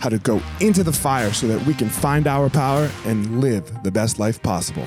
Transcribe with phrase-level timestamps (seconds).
[0.00, 3.82] how to go into the fire so that we can find our power and live
[3.82, 4.86] the best life possible.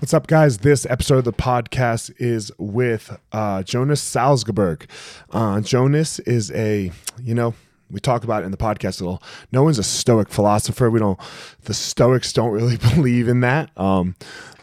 [0.00, 0.58] What's up, guys?
[0.58, 4.88] This episode of the podcast is with uh, Jonas Salzgeber.
[5.30, 6.90] Uh, Jonas is a,
[7.22, 7.54] you know,
[7.90, 9.22] we talk about it in the podcast a little.
[9.52, 10.90] No one's a Stoic philosopher.
[10.90, 11.18] We don't.
[11.62, 13.70] The Stoics don't really believe in that.
[13.76, 14.16] Um,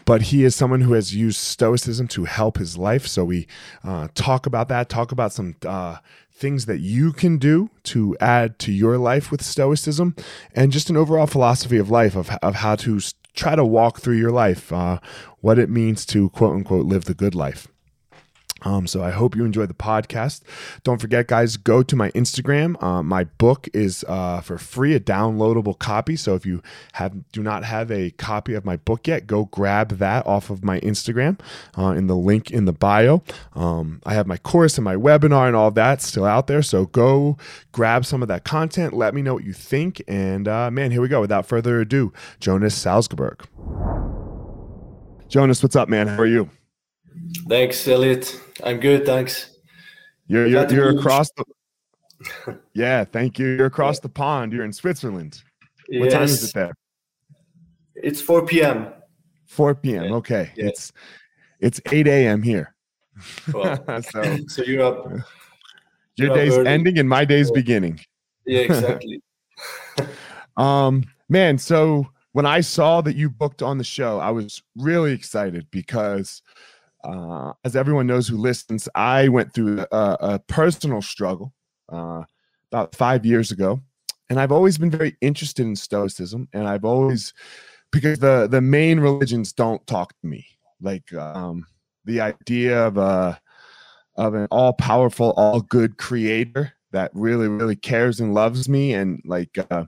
[0.04, 3.06] but he is someone who has used Stoicism to help his life.
[3.06, 3.46] So we
[3.84, 5.98] uh, talk about that, talk about some uh,
[6.32, 10.16] things that you can do to add to your life with Stoicism,
[10.54, 13.00] and just an overall philosophy of life of, of how to
[13.34, 14.98] try to walk through your life, uh,
[15.40, 17.68] what it means to quote unquote live the good life.
[18.62, 20.42] Um, so I hope you enjoy the podcast.
[20.82, 22.80] Don't forget, guys, go to my Instagram.
[22.82, 26.16] Uh, my book is uh, for free, a downloadable copy.
[26.16, 26.62] So if you
[26.94, 30.64] have do not have a copy of my book yet, go grab that off of
[30.64, 31.38] my Instagram
[31.76, 33.22] uh, in the link in the bio.
[33.54, 36.62] Um, I have my course and my webinar and all that still out there.
[36.62, 37.36] So go
[37.72, 38.92] grab some of that content.
[38.92, 40.02] Let me know what you think.
[40.08, 41.20] And uh, man, here we go.
[41.20, 43.38] Without further ado, Jonas Salzgeber.
[45.28, 46.08] Jonas, what's up, man?
[46.08, 46.48] How are you?
[47.48, 48.40] Thanks, Elliot.
[48.62, 49.56] I'm good, thanks.
[50.26, 51.44] You're you're, you're across the
[52.74, 53.48] Yeah, thank you.
[53.48, 54.52] You're across the pond.
[54.52, 55.42] You're in Switzerland.
[55.88, 56.12] What yes.
[56.12, 56.74] time is it there?
[57.94, 58.88] It's 4 p.m.
[59.46, 60.12] 4 p.m.
[60.12, 60.52] Okay.
[60.56, 60.66] Yeah.
[60.66, 60.92] It's
[61.60, 62.42] it's 8 a.m.
[62.42, 62.74] here.
[63.52, 65.10] Well, so, so you're up.
[66.16, 68.00] Your you're day's up ending and my day's beginning.
[68.46, 69.20] Yeah, exactly.
[70.56, 75.12] um, man, so when I saw that you booked on the show, I was really
[75.12, 76.42] excited because
[77.04, 81.52] uh, as everyone knows who listens, I went through a, a personal struggle
[81.88, 82.24] uh,
[82.70, 83.80] about five years ago,
[84.28, 87.32] and I've always been very interested in Stoicism, and I've always
[87.90, 90.46] because the the main religions don't talk to me.
[90.80, 91.66] Like um,
[92.04, 93.40] the idea of a
[94.16, 99.22] of an all powerful, all good creator that really really cares and loves me, and
[99.24, 99.84] like uh,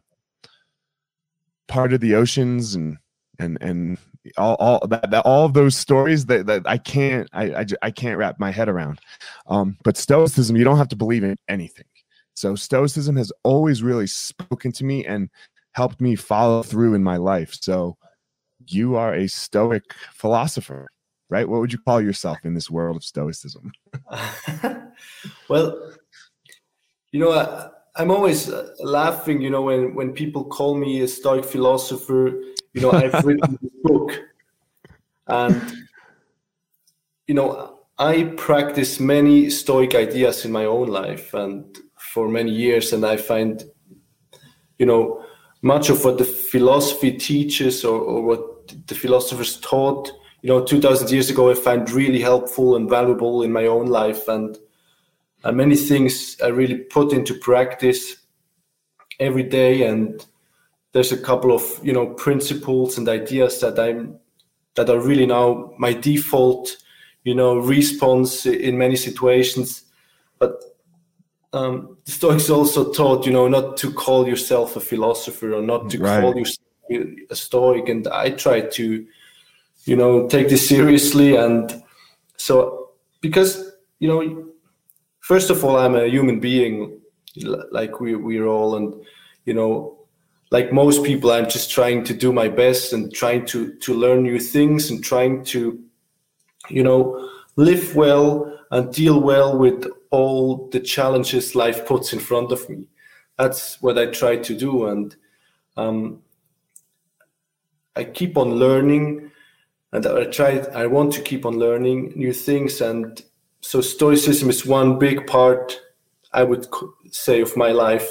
[1.67, 2.99] part of the oceans and
[3.39, 3.99] and and
[4.37, 8.19] all all that, that all those stories that, that I can't I, I, I can't
[8.19, 9.01] wrap my head around.
[9.47, 11.87] Um, but Stoicism, you don't have to believe in anything.
[12.35, 15.29] So Stoicism has always really spoken to me and
[15.73, 17.55] helped me follow through in my life.
[17.61, 17.97] So
[18.67, 19.83] you are a Stoic
[20.15, 20.89] philosopher,
[21.29, 21.49] right?
[21.49, 23.73] What would you call yourself in this world of Stoicism?
[25.49, 25.93] well,
[27.13, 31.09] you know, I, I'm always uh, laughing, you know, when, when people call me a
[31.09, 32.41] Stoic philosopher
[32.73, 34.21] you know i've written this book.
[35.27, 35.63] And
[37.27, 42.93] you know i practice many stoic ideas in my own life and for many years
[42.93, 43.65] and i find
[44.79, 45.25] you know
[45.63, 50.11] much of what the philosophy teaches or, or what the philosophers taught
[50.43, 54.27] you know 2000 years ago i find really helpful and valuable in my own life.
[54.29, 54.59] And
[55.45, 58.17] and many things i really put into practice
[59.19, 59.87] every day.
[59.87, 60.25] And
[60.93, 64.19] there's a couple of you know principles and ideas that i'm
[64.75, 66.77] that are really now my default
[67.25, 69.85] you know response in many situations
[70.39, 70.63] but
[71.53, 75.91] um, the Stoics also taught, you know, not to call yourself a philosopher or not
[75.91, 76.21] to right.
[76.21, 76.65] call yourself
[77.31, 77.89] a Stoic.
[77.89, 79.07] And I try to,
[79.85, 81.37] you know, take this seriously.
[81.37, 81.83] And
[82.37, 82.91] so,
[83.21, 84.49] because, you know,
[85.21, 87.01] first of all, I'm a human being,
[87.37, 88.95] like we we're all, and
[89.45, 90.00] you know,
[90.51, 94.23] like most people, I'm just trying to do my best and trying to to learn
[94.23, 95.81] new things and trying to,
[96.69, 102.53] you know, live well and deal well with all the challenges life puts in front
[102.53, 102.87] of me.
[103.39, 105.17] That's what I try to do, and
[105.77, 106.23] um,
[107.97, 109.31] I keep on learning,
[109.93, 110.59] and I try.
[110.75, 113.23] I want to keep on learning new things, and
[113.61, 115.81] so Stoicism is one big part.
[116.33, 116.67] I would
[117.11, 118.09] say of my life.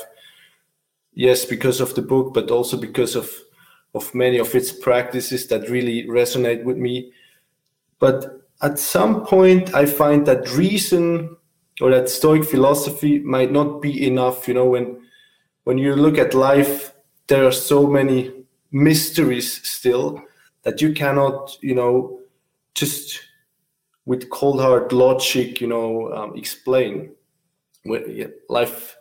[1.19, 3.29] Yes, because of the book, but also because of
[3.93, 7.11] of many of its practices that really resonate with me.
[7.99, 11.35] But at some point, I find that reason
[11.81, 14.47] or that Stoic philosophy might not be enough.
[14.47, 15.01] You know, when
[15.65, 16.93] when you look at life,
[17.27, 18.31] there are so many
[18.71, 20.23] mysteries still
[20.63, 22.21] that you cannot, you know,
[22.75, 23.21] just
[24.05, 27.11] with cold hard logic, you know, um, explain.
[28.49, 28.95] life,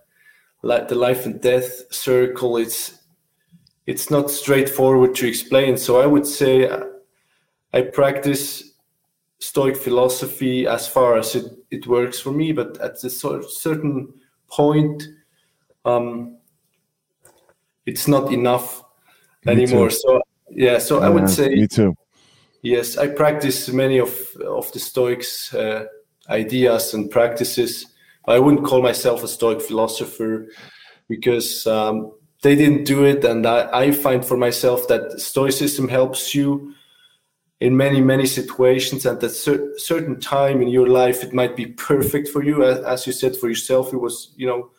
[0.62, 2.98] like the life and death circle, it's
[3.86, 5.76] it's not straightforward to explain.
[5.76, 6.70] So I would say
[7.72, 8.74] I practice
[9.38, 14.12] Stoic philosophy as far as it, it works for me, but at a certain
[14.48, 15.04] point,
[15.84, 16.36] um,
[17.86, 18.82] it's not enough
[19.44, 19.90] me anymore.
[19.90, 19.96] Too.
[19.96, 21.94] So yeah, so yeah, I would say me too.
[22.62, 24.10] Yes, I practice many of
[24.44, 25.86] of the Stoics' uh,
[26.28, 27.86] ideas and practices.
[28.28, 30.48] I wouldn't call myself a Stoic philosopher
[31.08, 36.34] because um, they didn't do it, and I, I find for myself that Stoicism helps
[36.34, 36.74] you
[37.60, 41.66] in many many situations and at cer- certain time in your life it might be
[41.90, 42.62] perfect for you.
[42.62, 44.70] As, as you said for yourself it was you know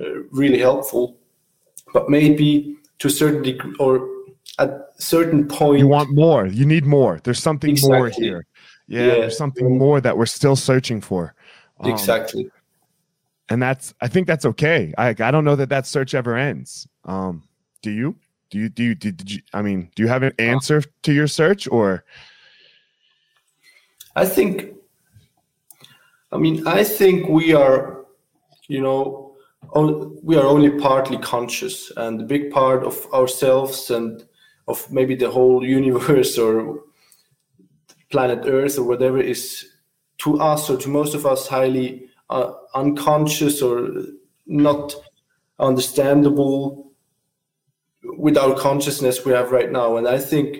[0.00, 1.16] uh, really helpful.
[1.94, 4.06] But maybe to a certain degree or
[4.58, 6.46] at certain point you want more.
[6.46, 7.20] You need more.
[7.22, 7.96] There's something exactly.
[7.96, 8.46] more here.
[8.88, 11.34] Yeah, yeah, there's something more that we're still searching for.
[11.80, 12.50] Um, exactly
[13.48, 14.92] and that's i think that's okay.
[14.98, 16.86] I i don't know that that search ever ends.
[17.04, 17.42] Um
[17.82, 18.16] do you?
[18.50, 20.82] Do you do you did, did you i mean do you have an uh, answer
[21.02, 22.04] to your search or?
[24.14, 24.74] I think
[26.32, 28.04] i mean i think we are
[28.68, 29.36] you know
[30.22, 34.24] we are only partly conscious and a big part of ourselves and
[34.68, 36.84] of maybe the whole universe or
[38.10, 39.66] planet earth or whatever is
[40.18, 43.90] to us or to most of us highly uh, unconscious or
[44.46, 44.94] not
[45.58, 46.92] understandable
[48.02, 49.96] with our consciousness we have right now.
[49.96, 50.58] And I think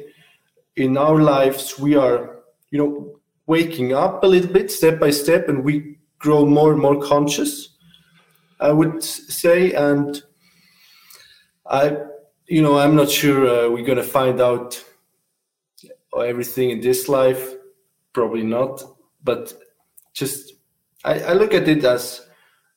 [0.76, 2.40] in our lives, we are,
[2.70, 6.80] you know, waking up a little bit step by step and we grow more and
[6.80, 7.76] more conscious,
[8.60, 9.72] I would say.
[9.72, 10.22] And
[11.66, 11.96] I,
[12.46, 14.82] you know, I'm not sure uh, we're going to find out
[16.16, 17.54] everything in this life.
[18.12, 18.82] Probably not.
[19.22, 19.52] But
[20.14, 20.54] just,
[21.06, 22.26] I, I look at it as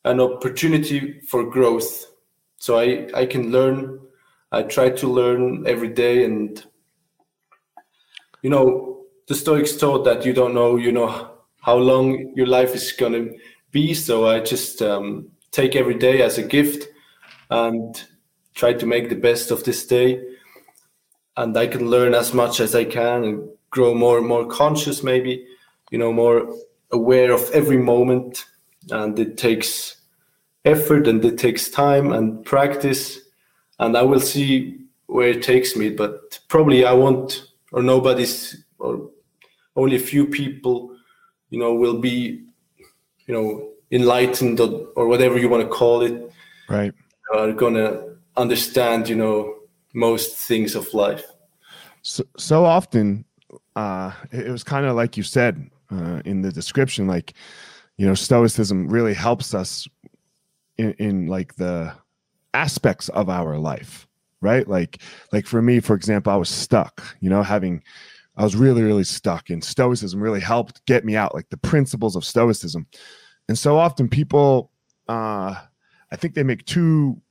[0.05, 2.05] an opportunity for growth.
[2.57, 3.99] So I, I can learn
[4.51, 6.63] I try to learn every day, and
[8.41, 11.31] you know, the Stoics taught that you don't know, you know,
[11.61, 13.27] how long your life is gonna
[13.71, 13.93] be.
[13.93, 16.87] So I just um, take every day as a gift
[17.51, 18.03] and
[18.55, 20.23] try to make the best of this day.
[21.37, 25.04] And I can learn as much as I can and grow more and more conscious,
[25.04, 25.45] maybe,
[25.92, 26.51] you know, more
[26.91, 28.45] aware of every moment.
[28.91, 29.97] And it takes
[30.65, 33.19] effort and it takes time and practice
[33.79, 34.77] and I will see
[35.07, 35.89] where it takes me.
[35.89, 39.09] But probably I won't, or nobody's, or
[39.75, 40.95] only a few people,
[41.49, 42.43] you know, will be,
[43.25, 46.31] you know, enlightened or, or whatever you want to call it.
[46.67, 46.93] Right.
[47.33, 48.03] Are gonna
[48.37, 49.55] understand, you know,
[49.93, 51.25] most things of life.
[52.01, 53.25] So, so often,
[53.75, 57.33] uh, it was kind of like you said uh, in the description, like,
[57.97, 59.87] you know, Stoicism really helps us
[60.77, 61.93] in, in like the
[62.53, 64.07] aspects of our life
[64.41, 64.67] right?
[64.67, 67.83] Like like for me for example i was stuck you know having
[68.37, 72.15] i was really really stuck and stoicism really helped get me out like the principles
[72.15, 72.87] of stoicism.
[73.47, 74.71] And so often people
[75.07, 75.55] uh
[76.11, 77.21] i think they make two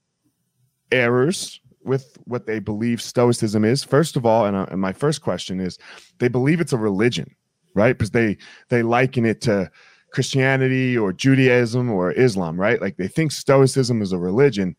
[0.90, 3.82] errors with what they believe stoicism is.
[3.82, 5.78] First of all and, uh, and my first question is
[6.18, 7.34] they believe it's a religion
[7.78, 8.36] right because they
[8.68, 9.70] they liken it to
[10.10, 14.74] christianity or judaism or islam right like they think stoicism is a religion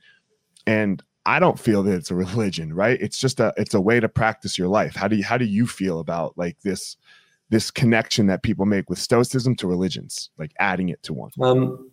[0.67, 2.99] and I don't feel that it's a religion, right?
[2.99, 4.95] It's just a it's a way to practice your life.
[4.95, 6.97] How do you how do you feel about like this
[7.49, 11.31] this connection that people make with stoicism to religions, like adding it to one?
[11.41, 11.91] Um,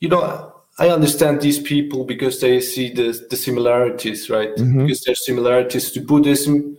[0.00, 4.54] you know, I understand these people because they see the the similarities, right?
[4.56, 4.86] Mhm.
[4.86, 6.76] Because there's similarities to Buddhism,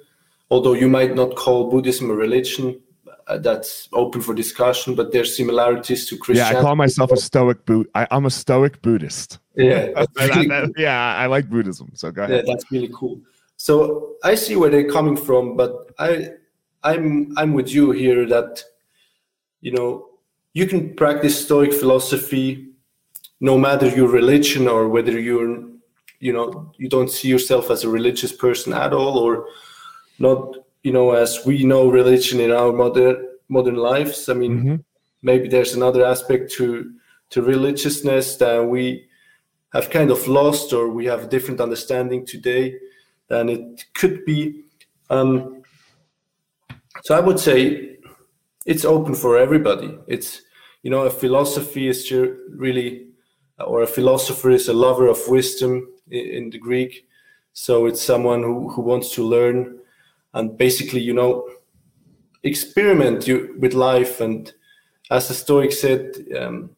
[0.49, 2.81] although you might not call Buddhism a religion.
[3.29, 6.55] Uh, that's open for discussion, but there's similarities to Christianity.
[6.55, 6.59] Yeah.
[6.59, 7.87] I call myself a stoic boot.
[7.93, 9.37] I, I'm a stoic Buddhist.
[9.55, 11.91] Yeah, That- really that- yeah, I like Buddhism.
[11.93, 12.35] So go ahead.
[12.35, 13.21] yeah, that's really cool.
[13.57, 16.29] So I see where they're coming from, but I
[16.83, 18.63] I'm I'm with you here that
[19.61, 20.07] you know
[20.53, 22.69] you can practice Stoic philosophy
[23.41, 25.65] no matter your religion or whether you're
[26.19, 29.45] you know you don't see yourself as a religious person at all or
[30.17, 34.29] not you know as we know religion in our modern modern lives.
[34.29, 34.83] I mean Mhm.
[35.21, 36.91] maybe there's another aspect to
[37.29, 39.05] to religiousness that we
[39.73, 42.75] have kind of lost or we have a different understanding today
[43.27, 44.63] than it could be
[45.09, 45.61] um,
[47.03, 47.97] so i would say
[48.65, 50.41] it's open for everybody it's
[50.83, 52.11] you know a philosophy is
[52.49, 53.07] really
[53.59, 57.07] or a philosopher is a lover of wisdom in, in the greek
[57.53, 59.78] so it's someone who, who wants to learn
[60.33, 61.47] and basically you know
[62.43, 64.21] experiment you with life.
[64.21, 64.51] And
[65.11, 66.69] as the stoic said um,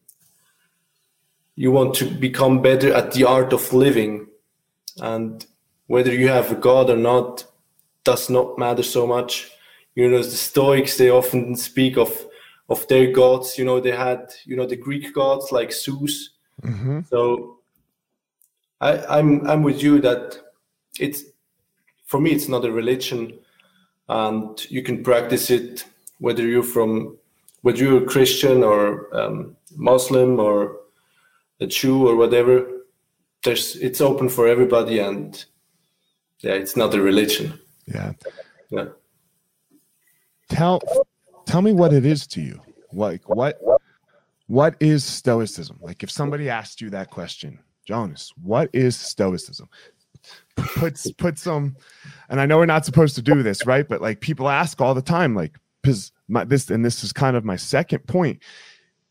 [1.54, 4.26] you want to become better at the art of living.
[5.00, 5.44] And
[5.86, 7.44] whether you have a god or not
[8.04, 9.50] does not matter so much.
[9.94, 12.26] You know the stoics they often speak of
[12.68, 13.58] of their gods.
[13.58, 16.30] You know they had you know the greek gods like zeus.
[16.62, 17.08] Mhm.
[17.08, 17.58] so
[18.80, 20.38] i i'm i'm with you that
[21.00, 21.24] it's
[22.12, 23.20] for me it's not a religion
[24.08, 25.86] and you can practice it
[26.18, 27.16] whether you're from
[27.62, 28.82] whether you're a christian or
[29.18, 29.56] um,
[29.90, 30.54] muslim or
[31.64, 32.54] a jew or whatever
[33.44, 35.46] there's it's open for everybody and
[36.40, 37.46] yeah it's not a religion
[37.86, 38.12] Yeah.
[38.76, 38.88] yeah
[40.48, 40.76] Tell
[41.46, 42.60] tell me what it is to you.
[42.92, 43.54] Like what
[44.58, 45.78] what is stoicism?
[45.80, 49.66] Like if somebody asked you that question, Jonas, what is stoicism?
[50.56, 51.76] Put put some
[52.28, 53.88] and I know we're not supposed to do this, right?
[53.88, 57.36] But like people ask all the time, like because my this and this is kind
[57.36, 58.42] of my second point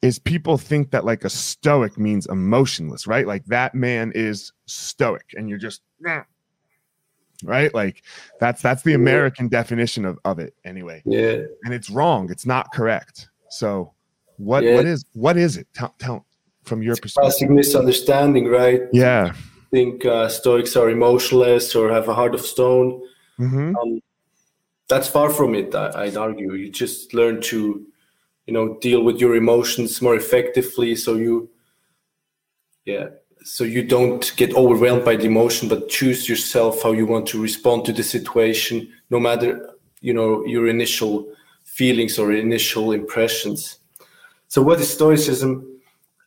[0.01, 3.27] is people think that like a stoic means emotionless, right?
[3.27, 6.23] Like that man is stoic and you're just "Nah."
[7.43, 7.73] right?
[7.73, 8.03] Like
[8.39, 11.01] that's that's the American definition of, of it anyway.
[11.05, 12.29] yeah And it's wrong.
[12.31, 13.29] It's not correct.
[13.49, 13.93] So
[14.37, 14.75] what Yeah.
[14.75, 15.67] what is what is it?
[15.73, 16.25] Tell, tell
[16.63, 17.21] from your perspective.
[17.23, 19.33] classic misunderstanding right Yeah.
[19.71, 23.01] Think uh, stoics are emotionless or have a heart of stone.
[23.37, 23.73] Hmm
[24.91, 26.53] that's far from it I, i'd argue.
[26.53, 27.57] You just learn to
[28.45, 31.49] you know deal with your emotions more effectively so you
[32.85, 33.07] yeah
[33.43, 37.41] so you don't get overwhelmed by the emotion but choose yourself how you want to
[37.41, 38.75] respond to the situation
[39.09, 39.49] no matter
[40.01, 41.13] you know your initial
[41.63, 43.77] feelings or initial impressions.
[44.49, 45.51] So what is stoicism?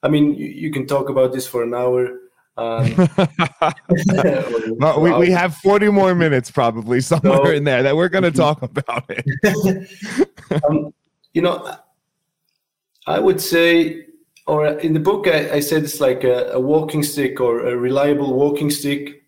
[0.03, 2.01] I mean you, you can talk about this for an hour
[2.57, 2.95] um,
[4.79, 7.51] well, we, we have 40 more minutes probably somewhere No.
[7.51, 9.89] in there that we're going to talk about it.
[10.69, 10.95] um,
[11.33, 11.77] you know,
[13.07, 14.07] I would say,
[14.47, 17.77] or in the book, I, I said it's like a, a walking stick or a
[17.77, 19.25] reliable walking stick,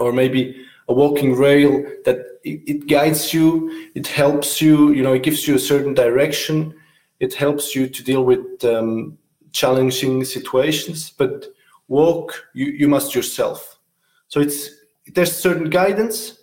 [0.00, 5.12] or maybe a walking rail that it, it guides you, it helps you, you know,
[5.12, 6.74] it gives you a certain direction,
[7.20, 9.18] it helps you to deal with um,
[9.52, 11.46] challenging situations, but
[11.88, 13.78] walk you, you must yourself.
[14.28, 14.70] So it's
[15.14, 16.38] there's certain guidance,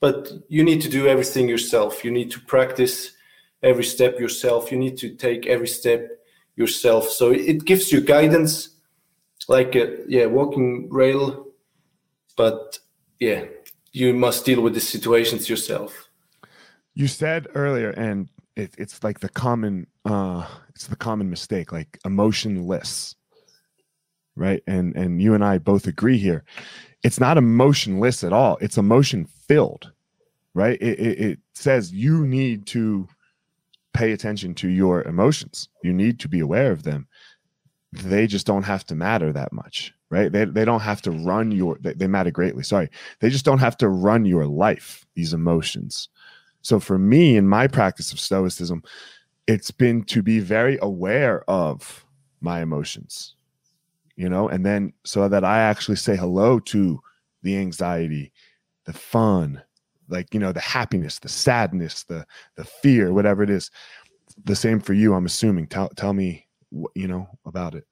[0.00, 2.04] but you need to do everything yourself.
[2.04, 3.12] You need to practice
[3.62, 4.70] every step yourself.
[4.70, 6.10] You need to take every step
[6.56, 7.08] yourself.
[7.08, 8.68] So it gives you guidance,
[9.48, 11.46] like a yeah walking rail,
[12.36, 12.78] but
[13.18, 13.44] yeah,
[13.92, 16.08] you must deal with the situations yourself.
[16.94, 21.98] You said earlier, and it, it's like the common, uh, it's the common mistake, like
[22.04, 23.16] emotionless,
[24.36, 24.62] right?
[24.66, 26.44] And and you and I both agree here.
[27.02, 28.56] It's not emotionless at all.
[28.60, 29.92] It's emotion filled,
[30.54, 30.80] right?
[30.80, 33.06] It, it, it says you need to
[33.92, 35.68] pay attention to your emotions.
[35.82, 37.06] You need to be aware of them.
[37.92, 40.32] They just don't have to matter that much, right?
[40.32, 42.64] They, they don't have to run your, they, they matter greatly.
[42.64, 42.90] Sorry.
[43.20, 46.08] They just don't have to run your life, these emotions.
[46.62, 48.82] So for me, in my practice of Stoicism,
[49.46, 52.04] it's been to be very aware of
[52.40, 53.33] my emotions,
[54.16, 57.00] you know, and then so that I actually say hello to
[57.42, 58.32] the anxiety,
[58.84, 59.62] the fun,
[60.08, 63.70] like you know, the happiness, the sadness, the the fear, whatever it is.
[64.44, 65.68] The same for you, I'm assuming.
[65.68, 66.46] Tell tell me,
[66.94, 67.84] you know, about it.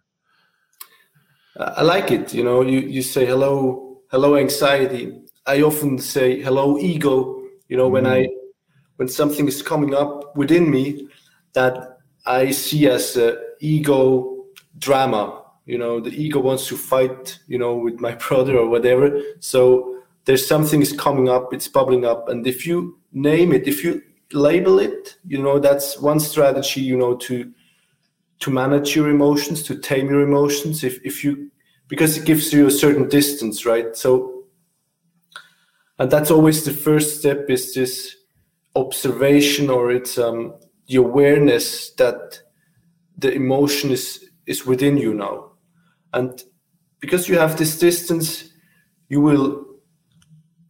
[1.56, 2.32] I like it.
[2.32, 5.20] You know, you, you say hello, hello anxiety.
[5.46, 7.42] I often say hello ego.
[7.68, 8.46] You know, when I mm-hmm.
[8.96, 11.08] when something is coming up within me
[11.52, 13.18] that I see as
[13.60, 14.46] ego
[14.78, 15.41] drama.
[15.66, 19.20] You know the ego wants to fight you know with my brother or whatever.
[19.40, 22.28] So there's something is coming up it's bubbling up.
[22.28, 24.02] And if you name it if you
[24.32, 27.52] label it you know that's one strategy you know to
[28.40, 30.84] to manage your emotions to tame your emotions.
[30.84, 31.50] If if you
[31.88, 33.96] because it gives you a certain distance right?
[33.96, 34.44] So
[35.98, 38.16] and that's always the first step is this
[38.74, 40.54] observation or it's um
[40.88, 42.40] the awareness that
[43.18, 45.51] the emotion is is within you now
[46.12, 46.42] and
[47.00, 48.52] because you have this distance
[49.08, 49.66] you will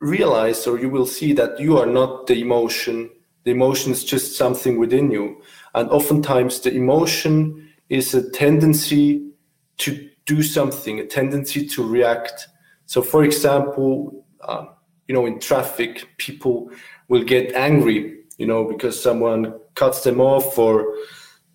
[0.01, 3.09] realize or you will see that you are not the emotion.
[3.45, 5.41] The emotion is just something within you.
[5.75, 9.31] And oftentimes the emotion is a tendency
[9.79, 12.49] to do something a tendency to react.
[12.87, 14.67] So for example uh,
[15.07, 16.71] you know in traffic people
[17.09, 20.95] will get angry you know because someone cuts them off or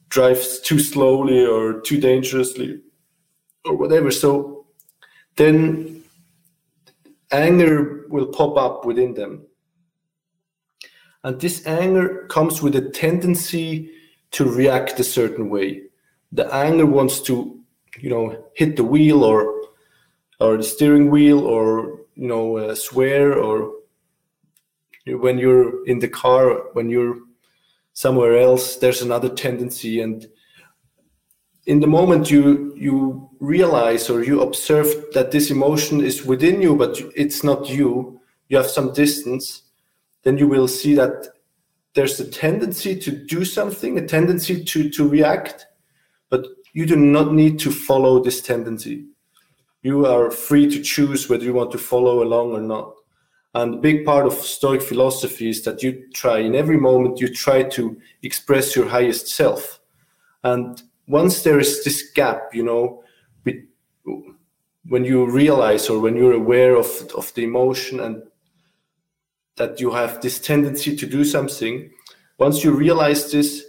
[0.10, 2.80] drives too slowly or too dangerously
[3.68, 4.12] or whatever.
[4.12, 4.66] So
[5.36, 6.04] then
[7.32, 9.46] anger will pop up within them.
[11.24, 13.92] And this anger comes with a tendency
[14.32, 15.84] to react a certain way.
[16.32, 17.60] The anger wants to,
[18.00, 19.58] you know, hit the wheel or
[20.40, 23.74] or the steering wheel or you know uh, swear or
[25.08, 27.18] when you're in the car when you're
[27.94, 30.28] somewhere else there's another tendency and
[31.68, 36.76] in the moment you you realize or you observe that this emotion is within you
[36.76, 38.20] but it's not you
[38.50, 39.64] you have some distance
[40.24, 41.28] then you will see that
[41.94, 45.68] there's a tendency to do something a tendency to to react
[46.30, 46.46] but
[46.78, 49.06] you do not need to follow this tendency.
[49.82, 52.94] You are free to choose whether you want to follow along or not.
[53.56, 57.34] And a big part of stoic philosophy is that you try in every moment you
[57.34, 59.80] try to express your highest self.
[60.44, 63.04] And once there is this gap, you know,
[64.90, 68.24] when you realize or when you're aware of, of the emotion and
[69.58, 71.90] that you have this tendency to do something,
[72.38, 73.66] once you realize this,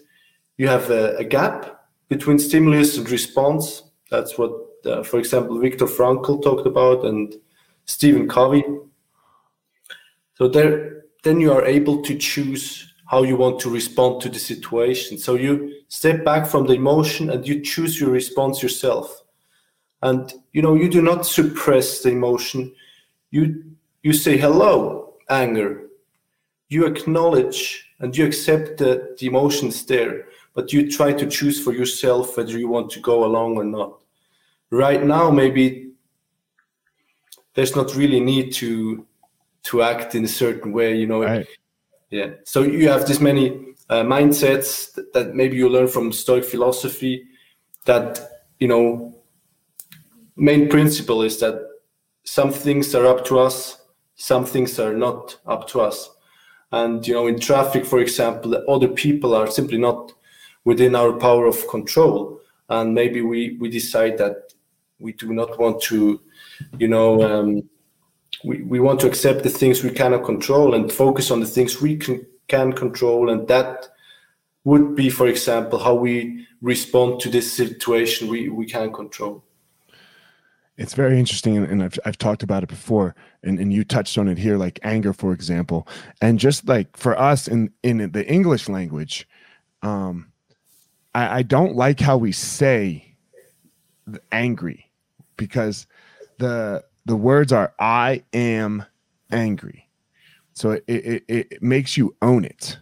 [0.59, 3.83] you have a, a gap between stimulus and response.
[4.11, 4.53] That's what,
[4.85, 7.35] uh, for example, Viktor Frankl talked about and
[7.87, 8.65] Stephen Covey.
[10.35, 14.39] So there, then you are able to choose how you want to respond to the
[14.39, 15.17] situation.
[15.17, 19.23] So you step back from the emotion and you choose your response yourself.
[20.03, 22.73] And you know, you do not suppress the emotion.
[23.31, 23.65] You
[24.03, 25.89] you say hello, anger.
[26.69, 31.59] You acknowledge and you accept that the emotion is there, but you try to choose
[31.65, 34.03] for yourself whether you want to go along or not.
[34.71, 35.93] Right now, maybe
[37.55, 39.07] there's not really need to
[39.63, 40.95] to act in a certain way.
[40.95, 41.47] You know, right.
[42.11, 42.31] Yeah.
[42.45, 47.25] So you have this many uh, mindsets that, maybe you learn from Stoic philosophy.
[47.85, 49.15] That you know,
[50.37, 51.67] main principle is that
[52.25, 53.81] some things are up to us,
[54.17, 56.11] some things are not up to us.
[56.73, 60.13] And you know, in traffic, for example, other people are simply not
[60.65, 62.41] within our power of control.
[62.69, 64.53] And maybe we we decide that
[64.99, 66.21] we do not want to,
[66.79, 67.23] you know.
[67.23, 67.69] Um,
[68.45, 71.81] we, we want to accept the things we cannot control and focus on the things
[71.81, 73.31] we can, can control.
[73.31, 73.89] And that
[74.65, 79.43] would be for example how we respond to this situation we, we can control.
[80.77, 84.29] It's very interesting and I've, I've talked about it before and, and you touched on
[84.29, 85.89] it here like anger for example.
[86.21, 89.29] And just like for us in in the english language
[89.83, 90.33] um
[91.15, 93.15] i, I don't like how we say
[94.33, 94.91] angry
[95.37, 95.87] because
[96.39, 98.85] the the words are I am
[99.33, 99.89] angry.
[100.53, 102.79] So it, it, it makes you own it.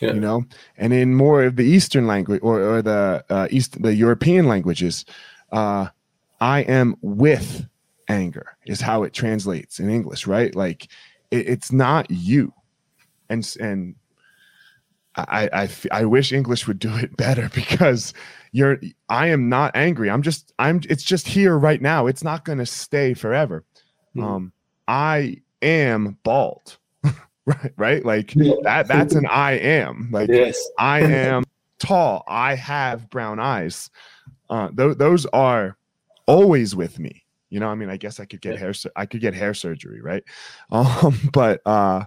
[0.00, 0.14] Yeah.
[0.14, 0.46] You know,
[0.78, 5.04] and in more of the Eastern language or, or the uh, East, the European languages,
[5.52, 5.88] uh,
[6.40, 7.66] I am with
[8.08, 10.54] anger is how it translates in English, right?
[10.54, 10.88] Like
[11.30, 12.54] it, it's not you,
[13.28, 13.94] and and
[15.16, 18.14] I, I I wish English would do it better because
[18.52, 20.10] you're i am not angry.
[20.10, 22.06] I'm just i'm it's just here right now.
[22.06, 23.64] It's not going to stay forever.
[24.16, 24.24] Mm-hmm.
[24.24, 24.52] um
[24.88, 26.78] i am bald.
[27.46, 28.04] Right right?
[28.04, 28.54] Like yeah.
[28.62, 30.10] that that's an i am.
[30.12, 30.60] Like yes.
[30.78, 31.44] i am
[31.78, 32.24] tall.
[32.28, 33.90] I have brown eyes.
[34.48, 35.76] Uh th- those are
[36.26, 37.24] always with me.
[37.50, 38.60] You know i mean i guess i could get yeah.
[38.60, 40.22] hair i could get hair surgery right?
[40.70, 42.04] Um but uh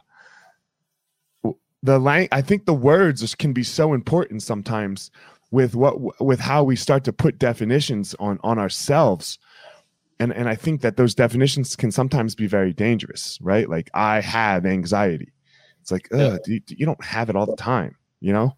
[1.84, 5.12] the lang i think the words can be so important sometimes
[5.54, 9.38] with what with how we start to put definitions on on ourselves.
[10.20, 13.70] And and i think that those definitions can sometimes be very dangerous right?
[13.70, 15.32] Like i have anxiety.
[15.82, 16.38] It's like yeah.
[16.48, 18.56] you, you, don't have it all the time you know?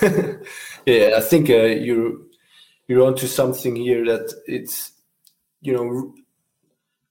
[0.86, 2.30] Yeah i think uh, you
[2.86, 4.92] you're onto something here that it's
[5.60, 6.14] you know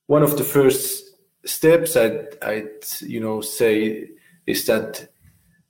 [0.08, 0.88] one of the first
[1.46, 4.10] steps I'd, I'd you know say
[4.48, 5.10] is that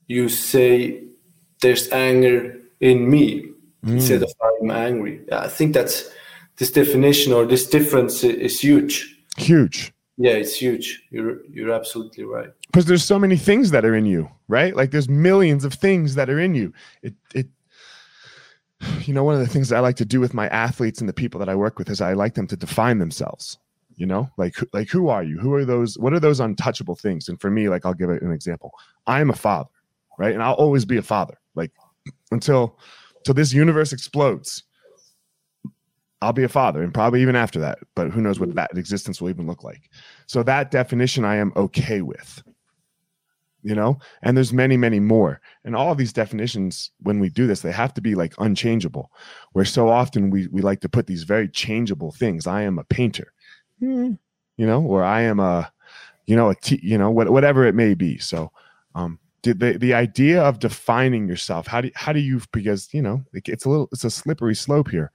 [0.07, 1.03] you say
[1.61, 3.51] there's anger in me
[3.85, 3.93] mm.
[3.93, 5.21] instead of I'm angry.
[5.31, 6.09] I think that's
[6.57, 9.17] this definition or this difference is huge.
[9.37, 9.93] Huge.
[10.17, 11.03] Yeah, it's huge.
[11.09, 12.49] You're you're absolutely right.
[12.67, 14.75] Because there's so many things that are in you, right?
[14.75, 16.73] Like there's millions of things that are in you.
[17.01, 17.47] It it
[19.01, 21.13] you know, one of the things I like to do with my athletes and the
[21.13, 23.57] people that I work with is I like them to define themselves.
[23.97, 25.39] You know, like like who are you?
[25.39, 25.97] Who are those?
[25.97, 27.29] What are those untouchable things?
[27.29, 28.73] And for me, like I'll give an example.
[29.07, 29.69] I am a father,
[30.17, 30.33] right?
[30.33, 31.71] And I'll always be a father, like
[32.31, 32.79] until
[33.17, 34.63] until this universe explodes.
[36.21, 37.79] I'll be a father, and probably even after that.
[37.95, 39.89] But who knows what that existence will even look like?
[40.27, 42.41] So that definition, I am okay with
[43.65, 47.47] you know and there's many many more and all of these definitions when we do
[47.47, 49.11] this they have to be like unchangeable
[49.53, 52.83] where so often we we like to put these very changeable things i am a
[52.85, 53.33] painter
[53.81, 54.17] mm.
[54.55, 55.69] you know or i am a
[56.27, 58.51] you know a t- you know what, whatever it may be so
[58.93, 59.19] um
[59.53, 63.47] the, the idea of defining yourself how do how do you because you know it,
[63.47, 65.11] it's a little it's a slippery slope here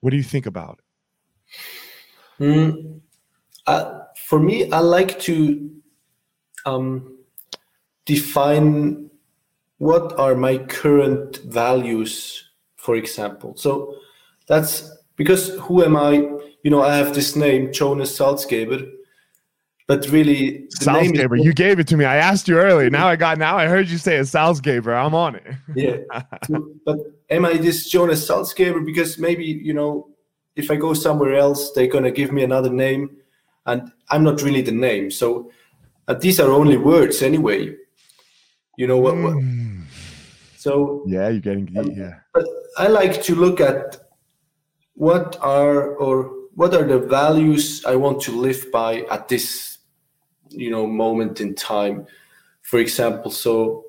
[0.00, 0.80] what do you think about
[2.38, 3.00] it mm,
[3.66, 5.70] uh, for me i like to
[6.64, 7.18] um
[8.04, 9.10] define
[9.78, 13.56] what are my current values, for example.
[13.56, 13.96] So
[14.46, 16.12] that's because who am I?
[16.62, 18.88] You know, I have this name, Jonas Salzgeber,
[19.92, 21.38] but really, Salzgeber.
[21.38, 22.06] Is- you gave it to me.
[22.06, 22.88] I asked you earlier.
[22.88, 23.36] Now I got.
[23.36, 24.94] Now I heard you say a Salzgeber.
[24.96, 25.46] I'm on it.
[25.74, 25.98] yeah,
[26.86, 26.96] but
[27.28, 28.82] am I just this Jonas Salzgeber?
[28.86, 30.08] Because maybe you know,
[30.56, 33.10] if I go somewhere else, they're gonna give me another name,
[33.66, 35.10] and I'm not really the name.
[35.10, 35.52] So
[36.08, 37.76] uh, these are only words anyway.
[38.78, 39.16] You know what?
[39.16, 39.82] what mm.
[40.56, 42.14] So yeah, you're getting yeah.
[42.32, 42.46] But
[42.78, 43.98] I like to look at
[44.94, 49.71] what are or what are the values I want to live by at this
[50.52, 52.06] you know moment in time.
[52.62, 53.84] For example, so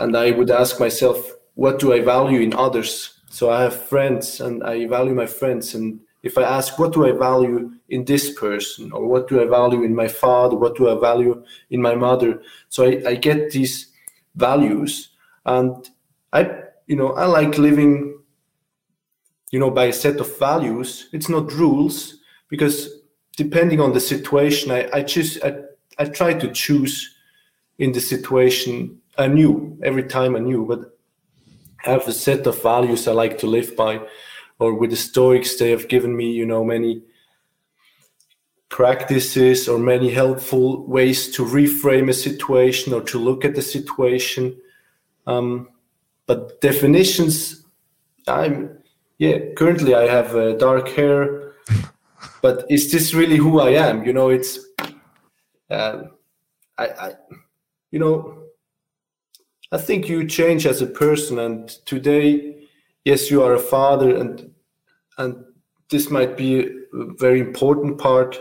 [0.00, 3.18] and I would ask myself, what do I value in others?
[3.30, 7.06] So I have friends and I value my friends and if I ask what do
[7.06, 10.88] I value in this person or what do I value in my father, what do
[10.88, 13.88] I value in my mother, so I, I get these
[14.34, 15.10] values
[15.46, 15.88] and
[16.32, 18.18] I you know I like living
[19.50, 21.08] you know by a set of values.
[21.12, 22.97] It's not rules because
[23.38, 25.50] depending on the situation, I, I choose I,
[25.98, 26.94] I try to choose
[27.78, 30.80] in the situation anew every time anew, but
[31.86, 34.00] I have a set of values I like to live by
[34.58, 37.02] or with the Stoics, they have given me, you know, many
[38.68, 44.56] practices or many helpful ways to reframe a situation or to look at the situation.
[45.26, 45.68] Um,
[46.26, 47.64] but definitions,
[48.26, 48.78] I'm,
[49.18, 51.47] yeah, currently I have uh, dark hair,
[52.42, 54.04] but is this really who I am?
[54.04, 54.58] You know, it's,
[55.70, 56.02] uh,
[56.78, 57.12] I, I,
[57.90, 58.44] you know,
[59.70, 62.58] I think you change as a person, and today
[63.04, 64.50] yes, you are a father, and
[65.16, 65.44] and
[65.90, 66.68] this might be a
[67.18, 68.38] very important part,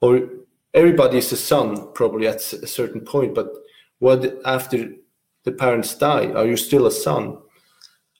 [0.00, 0.28] or
[0.74, 3.34] everybody is a son probably at a certain point.
[3.34, 3.48] But
[3.98, 4.90] what after
[5.44, 6.26] the parents die?
[6.32, 7.38] Are you still a son?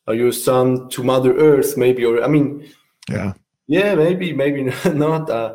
[0.06, 1.76] Are you a son to Mother Earth?
[1.76, 2.68] Maybe, or I mean,
[3.08, 3.34] yeah,
[3.72, 5.30] yeah, maybe, maybe not.
[5.30, 5.54] Uh,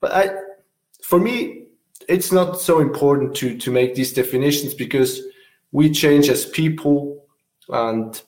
[0.00, 0.30] but I,
[1.02, 1.64] for me,
[2.08, 5.20] it's not so important to to make these definitions because
[5.72, 7.26] we change as people
[7.68, 8.22] and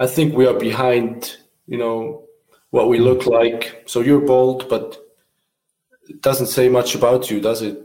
[0.00, 1.36] I think we are behind,
[1.68, 2.24] you know,
[2.70, 3.84] what we look like.
[3.86, 4.98] So you're bald, but
[6.08, 7.80] it doesn't say much about you, does it?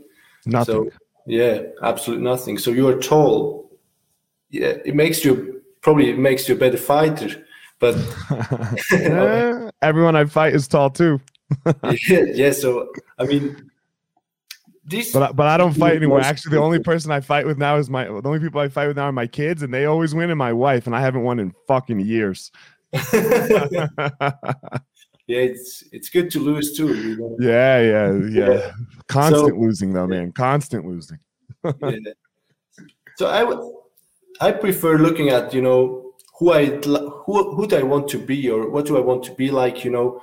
[0.46, 0.90] Nothing.
[0.90, 0.90] So,
[1.28, 2.58] yeah, absolutely nothing.
[2.58, 3.72] So you are tall.
[4.50, 7.46] Yeah, it makes you probably it makes you a better fighter.
[7.80, 7.96] But
[9.82, 11.22] everyone I fight is tall too.
[11.66, 11.74] yeah,
[12.34, 12.52] yeah.
[12.52, 13.70] So I mean,
[14.86, 16.22] this, but but I don't fight anymore.
[16.22, 18.88] Actually, the only person I fight with now is my the only people I fight
[18.88, 21.22] with now are my kids, and they always win, and my wife, and I haven't
[21.24, 22.52] won in fucking years.
[22.94, 23.02] yeah,
[25.28, 26.96] it's it's good to lose too.
[26.96, 27.38] You know?
[27.40, 28.54] Yeah, yeah, yeah.
[28.54, 28.72] yeah.
[29.08, 30.32] Constant so, losing though, man.
[30.32, 31.20] Constant losing.
[31.64, 31.98] yeah.
[33.18, 33.60] So I would
[34.42, 36.07] I prefer looking at you know
[36.38, 39.34] who I who who do I want to be or what do I want to
[39.34, 39.84] be like.
[39.84, 40.22] You know,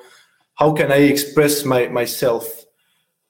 [0.54, 2.64] how can I express my myself?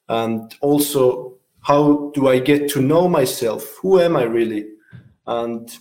[0.09, 3.79] And also how do i get to know myself?
[3.81, 4.67] Who am i really?
[5.27, 5.75] And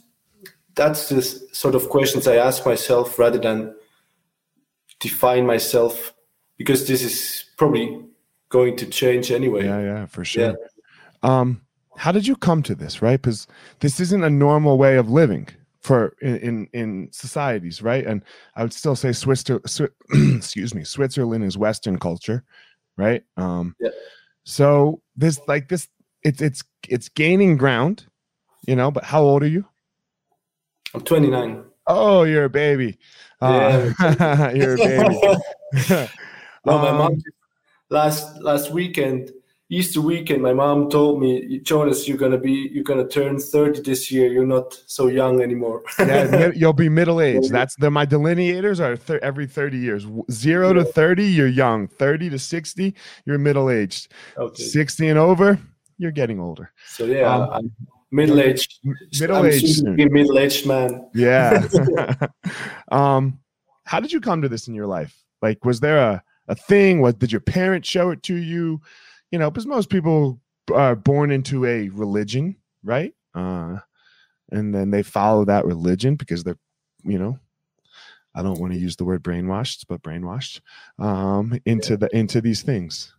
[0.75, 3.75] that's the sort of questions i ask myself rather than
[4.99, 6.13] define myself
[6.57, 8.05] because this is probably
[8.49, 9.65] going to change anyway.
[9.65, 10.51] Yeah yeah for sure.
[10.51, 10.53] Yeah.
[11.21, 11.61] um
[11.97, 13.21] how did you come to this right?
[13.21, 13.45] Because
[13.81, 15.49] this isn't a normal way of living
[15.83, 18.05] for in, in, in societies, right?
[18.05, 18.23] And
[18.55, 19.43] I would still say Swiss,
[20.13, 22.43] excuse me, Switzerland is Western culture,
[22.97, 23.23] right?
[23.37, 23.89] Um, Yeah.
[24.45, 25.87] So this like this,
[26.23, 28.05] it's it's it's gaining ground,
[28.67, 28.91] you know.
[28.91, 29.65] But how old are you?
[30.93, 31.63] I'm 29.
[31.87, 32.97] Oh, you're a baby.
[33.41, 33.91] Uh,
[34.53, 35.19] you're a baby.
[36.65, 37.23] No, my Um, mom
[37.89, 39.31] last last weekend,
[39.69, 44.11] Easter weekend, my mom told me, Jonas, you're gonna be you're gonna turn 30 this
[44.11, 44.31] year.
[44.31, 45.81] You're not so young anymore.
[45.99, 47.49] yeah, you'll be middle aged.
[47.51, 50.05] That's the my delineators are thir- every 30 years.
[50.29, 51.87] Zero to 30, you're young.
[51.87, 52.93] 30 to 60,
[53.25, 54.11] you're middle aged.
[54.37, 54.61] okay.
[54.63, 55.57] 60 and over,
[55.97, 56.71] you're getting older.
[56.87, 57.75] So yeah, Um, I'm
[58.11, 58.79] middle aged.
[59.19, 59.83] Middle aged.
[59.83, 61.09] Middle aged man.
[61.15, 61.65] Yeah.
[62.91, 63.39] um,
[63.85, 65.17] how did you come to this in your life?
[65.41, 67.01] Like, was there a, a thing?
[67.01, 68.81] What did your parents show it to you?
[69.33, 70.39] You know, because most people
[70.71, 73.15] are born into a religion, right?
[73.33, 73.79] Uh,
[74.51, 76.59] and then they follow that religion because they're,
[77.03, 77.39] you know,
[78.35, 80.61] I don't want to use the word brainwashed, but brainwashed
[80.99, 83.11] um, into the into these things.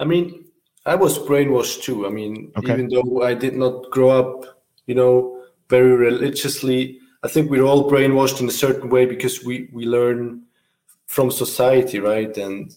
[0.00, 0.46] I mean,
[0.86, 2.06] I was brainwashed too.
[2.06, 2.72] I mean, Okay.
[2.72, 7.90] even though I did not grow up, you know, very religiously, I think we're all
[7.90, 10.44] brainwashed in a certain way because we we learn
[11.06, 12.34] from society, right?
[12.38, 12.74] And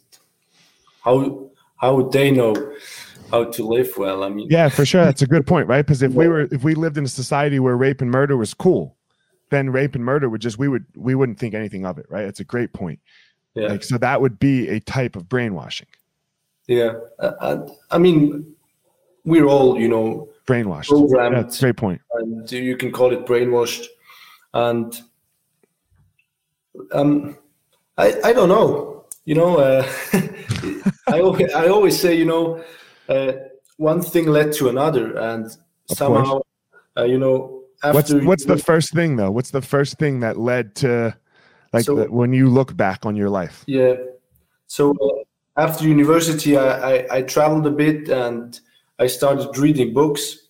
[1.05, 2.53] how how would they know
[3.31, 4.23] how to live well?
[4.23, 5.03] I mean, Yeah, for sure.
[5.05, 5.85] That's a good point, right?
[5.85, 8.53] Because if we were if we lived in a society where rape and murder was
[8.53, 8.95] cool,
[9.49, 12.25] then rape and murder would just we would we wouldn't think anything of it, right?
[12.25, 12.99] It's a great point.
[13.55, 15.87] yeah, Like so that would be a type of brainwashing.
[16.67, 16.93] yeah.
[17.19, 18.53] Uh, I mean,
[19.25, 20.87] we're all, you know, Brainwashed.
[20.89, 21.35] Programmed.
[21.35, 22.01] Yeah, that's a great point.
[22.13, 23.85] and you can call it brainwashed
[24.55, 24.99] and
[26.91, 27.37] um
[27.99, 29.87] i i don't know you know uh,
[31.15, 32.63] i always, i always say you know
[33.09, 33.31] uh,
[33.77, 36.41] one thing led to another and somehow
[36.97, 39.31] uh, you know after What's what's the first thing though?
[39.31, 41.15] What's the first thing that led to
[41.71, 43.63] like So- the, when you look back on your life?
[43.67, 43.95] Yeah.
[44.67, 48.59] So uh, after university, I, I, I traveled a bit and
[48.99, 50.49] I started reading books.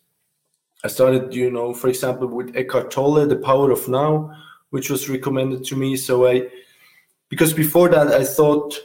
[0.84, 4.32] I started, you know, for example, with Eckhart Tolle, The Power of Now,
[4.72, 5.98] which was recommended to me.
[5.98, 6.48] So I,
[7.30, 8.76] because before that, I thought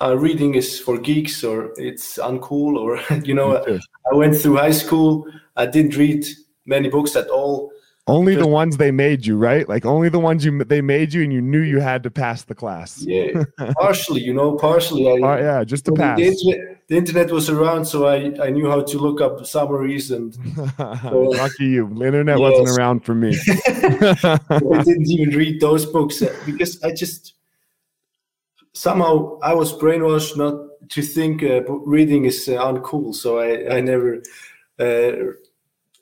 [0.00, 3.80] uh, reading is for geeks or it's uncool or, you know, Me too.
[4.10, 5.26] I went through high school.
[5.56, 6.24] I didn't read
[6.66, 7.72] many books at all.
[8.08, 9.68] Only the ones they made you, right?
[9.68, 12.42] Like only the ones you they made you and you knew you had to pass
[12.42, 13.04] the class.
[13.06, 13.44] Yeah,
[13.78, 15.06] partially, you know, partially.
[15.06, 16.18] I, Uh, yeah, just to pass.
[16.18, 20.10] The internet, the internet was around, so I, I knew how to look up summaries,
[20.10, 20.34] and
[20.78, 21.94] Lucky you.
[21.98, 23.36] The internet wasn't around for me.
[23.66, 27.34] I didn't even read those books uh, because I just
[28.78, 30.54] somehow I was brainwashed not
[30.90, 33.14] to think uh, reading is uh, uncool.
[33.14, 34.22] So I I never
[34.78, 35.12] uh,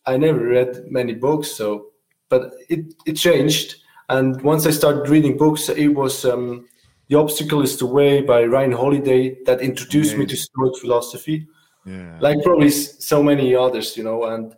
[0.04, 1.48] I never read many books.
[1.52, 1.86] So,
[2.28, 3.76] but it it changed,
[4.08, 6.24] and once I started reading books, it was.
[6.24, 6.68] Um,
[7.08, 11.46] the Obstacle is the Way by Ryan Holiday that introduced me to Stoic philosophy.
[11.84, 12.18] yeah.
[12.20, 14.24] like probably so many others, you know.
[14.24, 14.56] And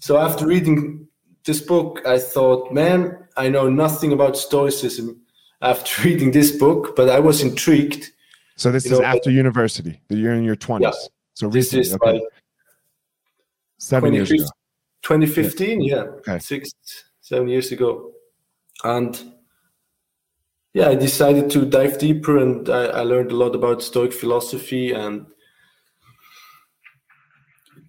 [0.00, 1.06] so after reading
[1.44, 5.20] this book, I thought, man, I know nothing about Stoicism
[5.62, 8.12] after reading this book, but I was intrigued.
[8.56, 10.00] so this you is know, after university.
[10.08, 10.80] that You're in your 20s.
[10.82, 10.92] Yeah,
[11.34, 12.12] So This is okay.
[12.14, 12.22] like
[13.78, 14.44] seven years ago.
[15.02, 16.38] 2015, yeah, Okay.
[16.38, 16.70] six,
[17.20, 18.12] seven years ago.
[18.84, 19.32] And
[20.74, 24.92] yeah, I decided to dive deeper and I, I learned a lot about Stoic philosophy
[24.92, 25.26] and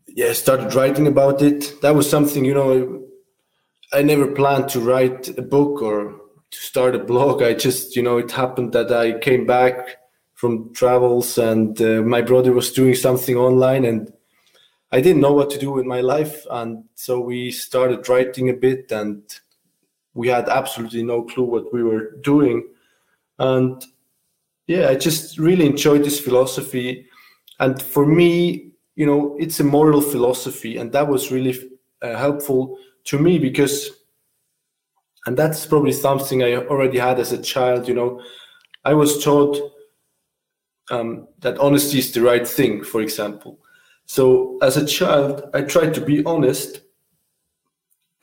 [0.07, 1.81] yeah, I started writing about it.
[1.81, 3.03] That was something, you know,
[3.93, 6.19] I never planned to write a book or
[6.51, 7.41] to start a blog.
[7.41, 9.97] I just, you know, it happened that I came back
[10.33, 14.13] from travels and uh, my brother was doing something online and
[14.91, 16.45] I didn't know what to do with my life.
[16.49, 19.23] And so we started writing a bit and
[20.13, 22.67] we had absolutely no clue what we were doing.
[23.39, 23.83] And
[24.67, 27.07] yeah, I just really enjoyed this philosophy.
[27.59, 30.77] And for me, you know, it's a moral philosophy.
[30.77, 31.69] And that was really
[32.01, 33.91] uh, helpful to me because,
[35.27, 38.23] and that's probably something I already had as a child, you know,
[38.85, 39.59] I was taught
[40.89, 43.59] um, that honesty is the right thing, for example.
[44.05, 46.79] So as a child, I tried to be honest.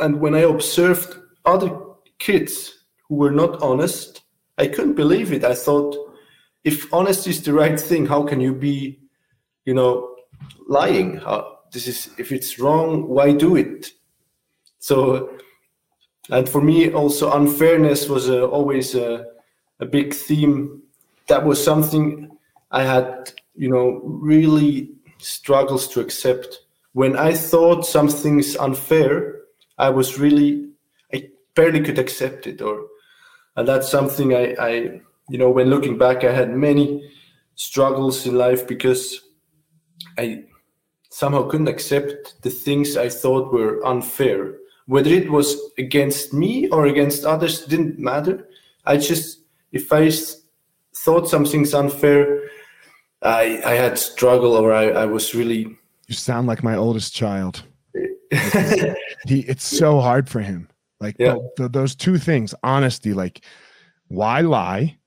[0.01, 1.79] And when I observed other
[2.19, 2.73] kids
[3.07, 4.23] who were not honest,
[4.57, 5.45] I couldn't believe it.
[5.45, 5.95] I thought,
[6.65, 8.99] if honesty is the right thing, how can you be,
[9.67, 10.17] you know,
[10.67, 11.19] lying?
[11.19, 13.91] How, this is if it's wrong, why do it?
[14.79, 15.39] So,
[16.31, 19.27] and for me also unfairness was uh, always a,
[19.81, 20.83] a big theme.
[21.29, 22.31] That was something
[22.71, 26.61] I had, you know, really struggles to accept.
[26.93, 29.41] When I thought something's unfair,
[29.79, 30.71] I was really,
[31.13, 32.87] I, barely could accept it or
[33.57, 34.71] and that's something I, I
[35.29, 37.11] you know when looking back i had many
[37.55, 39.21] struggles in life because
[40.19, 40.45] i
[41.11, 44.55] somehow couldn't accept the things i thought were unfair
[44.87, 48.49] whether it was against me or against others didn't matter.
[48.85, 49.41] I just
[49.75, 50.11] if i
[50.97, 52.49] thought something's unfair
[53.23, 57.65] i i had struggle or i, I was really you sound like my oldest child.
[59.27, 60.69] He it's so hard for him.
[61.01, 61.35] Like yeah.
[61.35, 63.43] the, the, those two things honesty like
[64.09, 64.99] why lie?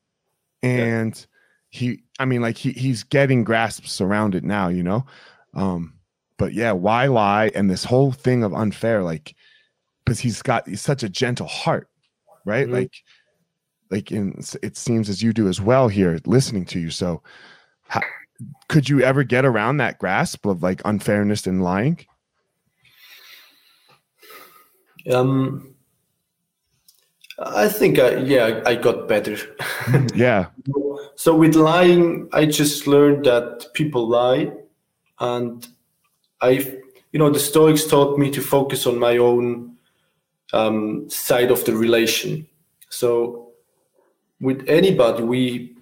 [0.64, 1.26] And yeah.
[1.70, 5.06] he i mean like he, he's getting grasps around it now you know?
[5.54, 5.94] Um
[6.38, 9.36] but yeah why lie and this whole thing of unfair like
[10.08, 11.90] because he's got he's such a gentle heart
[12.46, 12.76] right mm-hmm.
[12.76, 12.94] like
[13.92, 17.22] like in it seems as you do as well here listening to you so
[17.90, 18.02] how,
[18.70, 22.00] could you ever get around that grasp of like unfairness and lying
[25.12, 25.74] um
[27.40, 29.38] I think, I, yeah, I got better.
[30.16, 30.48] yeah.
[31.16, 34.52] So with lying, I just learned that people lie,
[35.20, 35.68] and
[36.42, 36.50] I,
[37.12, 39.77] you know, the Stoics taught me to focus on my own
[40.54, 42.48] um, side of the relation.
[42.90, 43.52] So
[44.40, 45.76] with anybody, we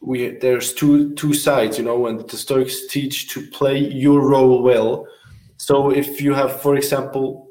[0.00, 4.62] we there's two two sides, you know, and the Stoics teach to play your role
[4.62, 5.06] well.
[5.56, 7.48] So if you have, for example,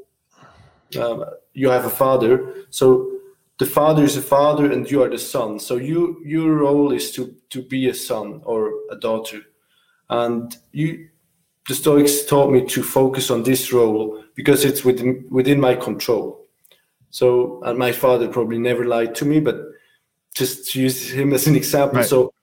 [0.99, 3.19] um, you have a father, so
[3.59, 7.11] the father is a father and you are the son so you your role is
[7.11, 9.41] to to be a son or a daughter
[10.09, 11.09] and you
[11.67, 16.38] the stoics taught me to focus on this role because it's within within my control
[17.09, 19.57] so and my father probably never lied to me but
[20.33, 22.07] just to use him as an example right.
[22.07, 22.33] so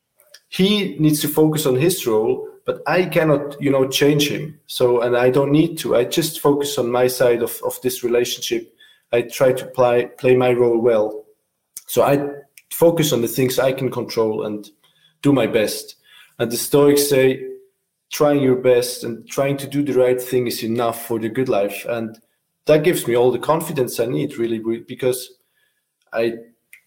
[0.49, 5.01] he needs to focus on his role but i cannot you know change him so
[5.03, 8.73] and i don't need to i just focus on my side of, of this relationship
[9.13, 11.25] I try to play play my role well.
[11.87, 12.29] So I
[12.73, 14.69] focus on the things I can control and
[15.23, 15.97] do my best.
[16.39, 17.43] And the Stoics say
[18.11, 21.49] trying your best and trying to do the right thing is enough for the good
[21.49, 21.85] life.
[21.89, 22.19] And
[22.67, 25.39] that gives me all the confidence I need really because
[26.13, 26.35] I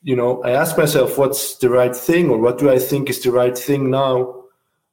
[0.01, 3.21] you know I ask myself what's the right thing or what do I think is
[3.21, 4.43] the right thing now?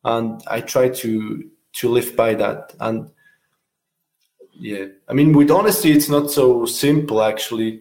[0.05, 2.75] And I try to to live by that.
[2.81, 3.11] And
[4.59, 7.79] yeah i mean with honesty it's not so simple actually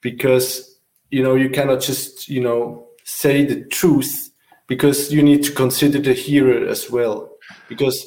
[0.00, 0.78] because
[1.10, 4.26] you know you cannot just you know say the truth
[4.66, 7.30] because you need to consider the hearer as well.
[7.68, 8.04] Because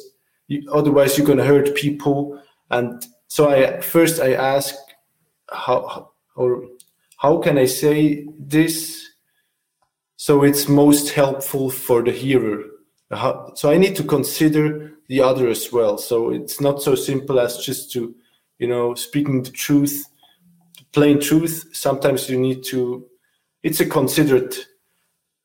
[0.47, 4.75] you, otherwise you're going to hurt people and so i first i ask
[5.49, 6.65] how or
[7.17, 9.07] how can i say this
[10.17, 12.61] so it's most helpful for the hearer
[13.11, 15.97] how, so i need to consider the other as well.
[15.97, 18.15] So it's not so simple as just to,
[18.59, 20.05] you know, speaking the truth,
[20.93, 21.69] plain truth.
[21.73, 23.05] Sometimes you need to.
[23.63, 24.55] It's a considered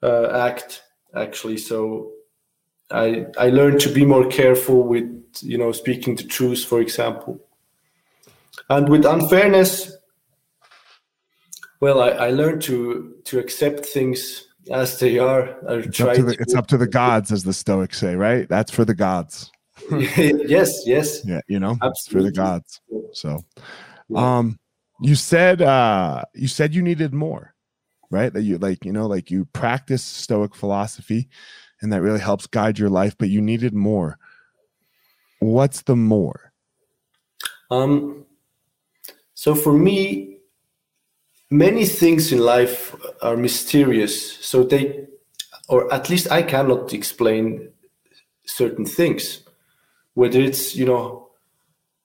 [0.02, 0.82] uh, act
[1.16, 1.56] actually.
[1.56, 2.12] So
[2.90, 7.40] I I learned to be more careful with you know speaking the truth, for example.
[8.70, 9.96] And with unfairness,
[11.80, 15.56] well, I, I learned to to accept things as they are.
[15.68, 18.48] It's up, the, it's, up to the, gods, as the Stoics say, right?
[18.48, 19.50] That's for the gods.
[19.90, 21.24] yes, yes.
[21.24, 22.30] Yeah, you know, Absolutely.
[22.30, 22.80] for the gods.
[23.12, 23.44] So,
[24.14, 24.58] um,
[25.00, 27.54] you said uh, you said you needed more,
[28.10, 28.32] right?
[28.32, 31.28] That you like, you know, like you practice Stoic philosophy,
[31.82, 33.16] and that really helps guide your life.
[33.18, 34.18] But you needed more.
[35.40, 36.52] What's the more?
[37.70, 38.24] Um.
[39.44, 40.38] So for me,
[41.50, 44.38] many things in life are mysterious.
[44.42, 45.04] So they,
[45.68, 47.68] or at least I cannot explain
[48.46, 49.42] certain things
[50.14, 51.28] whether it's you know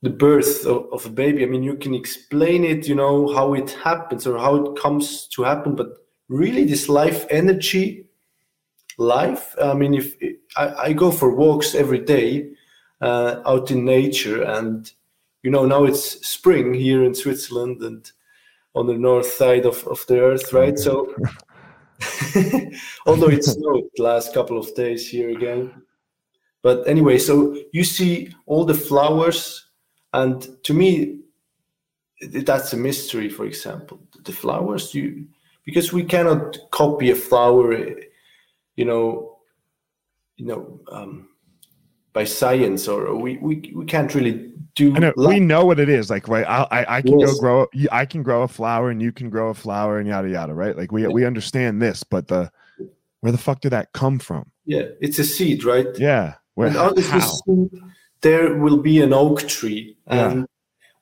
[0.01, 3.53] the birth of, of, a baby i mean you can explain it you know how
[3.53, 5.89] it happens or how it comes to happen but
[6.29, 8.05] really this life energy
[8.97, 10.15] life i mean if
[10.55, 12.51] i, I go for walks every day
[13.01, 14.89] uh, out in nature and
[15.43, 18.11] you know now it's spring here in switzerland and
[18.75, 21.13] on the north side of, of the earth right so
[23.05, 25.73] although it snowed the last couple of days here again
[26.61, 29.65] but anyway, so you see all the flowers,
[30.13, 31.21] and to me,
[32.21, 33.29] that's a mystery.
[33.29, 35.27] For example, the flowers you
[35.63, 37.73] because we cannot copy a flower,
[38.75, 39.37] you know,
[40.35, 41.29] you know, um,
[42.11, 44.91] by science, or we we, we can't really do.
[44.91, 46.09] Know, we know what it is.
[46.09, 46.45] Like, right?
[46.47, 47.33] I I, I can yes.
[47.33, 47.67] go grow.
[47.91, 50.53] I can grow a flower, and you can grow a flower, and yada yada.
[50.53, 50.75] Right?
[50.75, 52.51] Like we we understand this, but the
[53.21, 54.51] where the fuck did that come from?
[54.65, 55.87] Yeah, it's a seed, right?
[55.97, 56.35] Yeah.
[56.55, 57.69] Where, of seed,
[58.21, 60.45] there will be an oak tree, and yeah.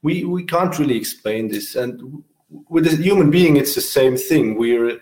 [0.02, 1.76] we we can't really explain this.
[1.76, 2.24] And
[2.70, 4.58] with a human being, it's the same thing.
[4.58, 5.00] We're,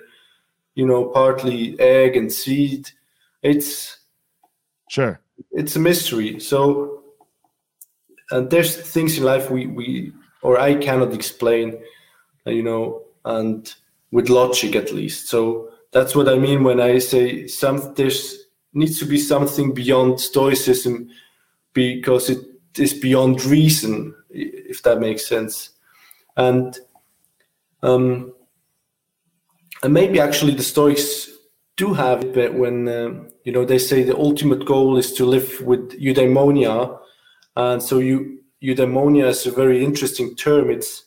[0.76, 2.90] you know, partly egg and seed.
[3.42, 3.98] It's
[4.90, 5.22] sure.
[5.52, 6.40] It's a mystery.
[6.40, 7.04] So,
[8.32, 11.78] and there's things in life we we or I cannot explain,
[12.46, 13.74] you know, and
[14.12, 15.28] with logic at least.
[15.28, 20.20] So that's what I mean when I say some there's needs to be something beyond
[20.20, 21.10] stoicism
[21.74, 22.40] because it
[22.78, 25.72] is beyond reason, if that makes sense.
[26.38, 26.78] And
[27.82, 28.34] um,
[29.84, 31.30] and maybe actually the Stoics
[31.78, 35.26] do have it, but when um, you know they say the ultimate goal is to
[35.26, 37.00] live with eudaimonia,
[37.56, 40.70] and so you eudaimonia is a very interesting term.
[40.70, 41.04] It's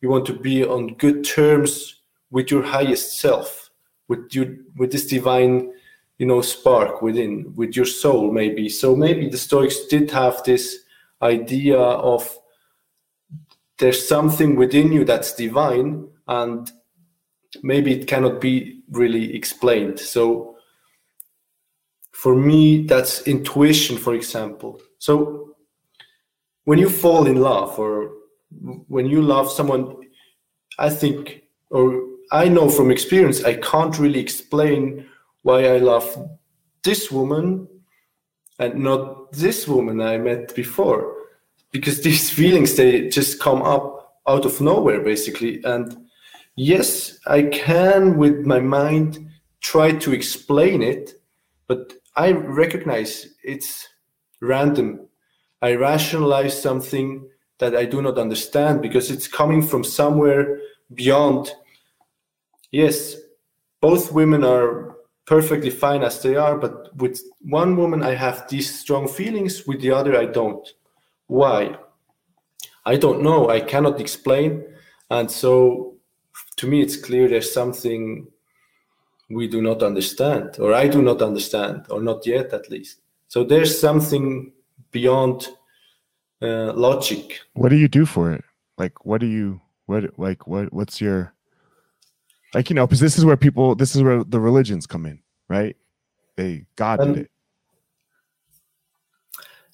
[0.00, 3.70] you want to be on good terms with your highest self,
[4.08, 5.72] with you with this divine,
[6.18, 8.68] you know, spark within, with your soul, maybe.
[8.68, 10.78] So maybe the Stoics did have this
[11.22, 12.38] idea of
[13.78, 16.70] there's something within you that's divine and
[17.62, 20.56] maybe it cannot be really explained so
[22.12, 25.55] for me that's intuition for example so
[26.66, 28.10] when you fall in love or
[28.88, 29.96] when you love someone
[30.78, 32.02] i think or
[32.32, 35.06] i know from experience i can't really explain
[35.42, 36.06] why i love
[36.82, 37.66] this woman
[38.58, 41.14] and not this woman i met before
[41.70, 43.94] because these feelings they just come up
[44.28, 45.62] out of nowhere basically.
[45.62, 45.96] And
[46.56, 49.28] yes i can with my mind
[49.60, 51.12] try to explain it
[51.68, 53.88] but i recognize it's
[54.40, 55.06] random
[55.62, 57.28] i rationalize something
[57.58, 60.58] that i do not understand because it's coming from somewhere
[60.94, 61.52] beyond
[62.70, 63.16] yes
[63.80, 64.96] both women are
[65.26, 69.80] perfectly fine as they are but with one woman i have these strong feelings with
[69.80, 70.74] the other i don't
[71.26, 71.76] why?
[72.84, 73.50] I don't know.
[73.50, 74.64] I cannot explain.
[75.10, 75.96] And so
[76.56, 78.28] to me, it's clear there's something
[79.28, 83.00] we do not understand, or I do not understand, or not yet at least.
[83.26, 84.52] So there's something
[84.98, 85.48] beyond
[86.42, 87.40] uh, logic.
[87.54, 88.44] What do you do for it?
[88.78, 91.34] Like, what do you, what, like, what, what's your,
[92.54, 95.18] like, you know, because this is where people, this is where the religions come in,
[95.48, 95.76] right?
[96.36, 97.30] They, God did it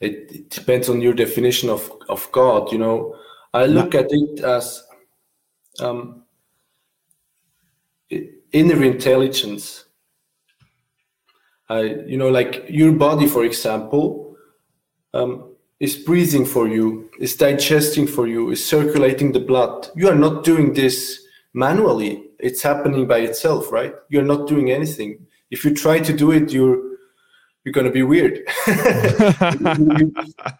[0.02, 2.72] it, it depends on your definition of, of God.
[2.72, 3.16] You know,
[3.54, 4.82] I look at it as
[5.78, 6.24] um,
[8.52, 9.84] inner intelligence.
[11.68, 14.21] I, you know, like your body, for example,
[15.14, 19.88] um, is breathing for you, is digesting for you, is circulating the blood.
[19.96, 22.24] You are not doing this manually.
[22.38, 23.94] It's happening by itself, right?
[24.08, 25.26] You're not doing anything.
[25.50, 26.92] If you try to do it, you're
[27.64, 28.40] you're going to be weird.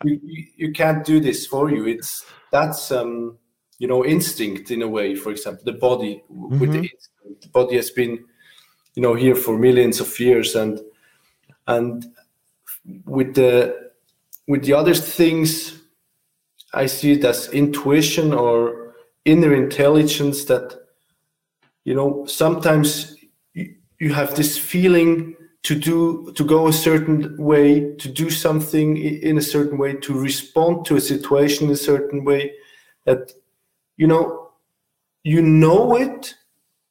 [0.04, 1.86] you, you, you, can't do this for you.
[1.86, 3.38] It's that's um,
[3.78, 5.16] you know instinct in a way.
[5.16, 6.58] For example, the body mm-hmm.
[6.58, 7.32] with the, mm-hmm.
[7.40, 8.24] the body has been
[8.94, 10.80] you know here for millions of years, and
[11.66, 12.06] and
[13.04, 13.91] with the
[14.52, 15.80] with the other things,
[16.74, 18.94] I see it as intuition or
[19.24, 20.78] inner intelligence that
[21.84, 23.16] you know sometimes
[23.54, 28.98] you, you have this feeling to do to go a certain way to do something
[28.98, 32.52] in a certain way to respond to a situation in a certain way
[33.06, 33.32] that
[33.96, 34.50] you know
[35.24, 36.34] you know it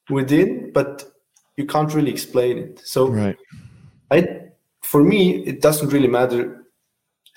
[0.10, 1.14] within but
[1.58, 2.82] you can't really explain it.
[2.84, 3.38] So right.
[4.10, 4.18] I
[4.82, 6.61] for me it doesn't really matter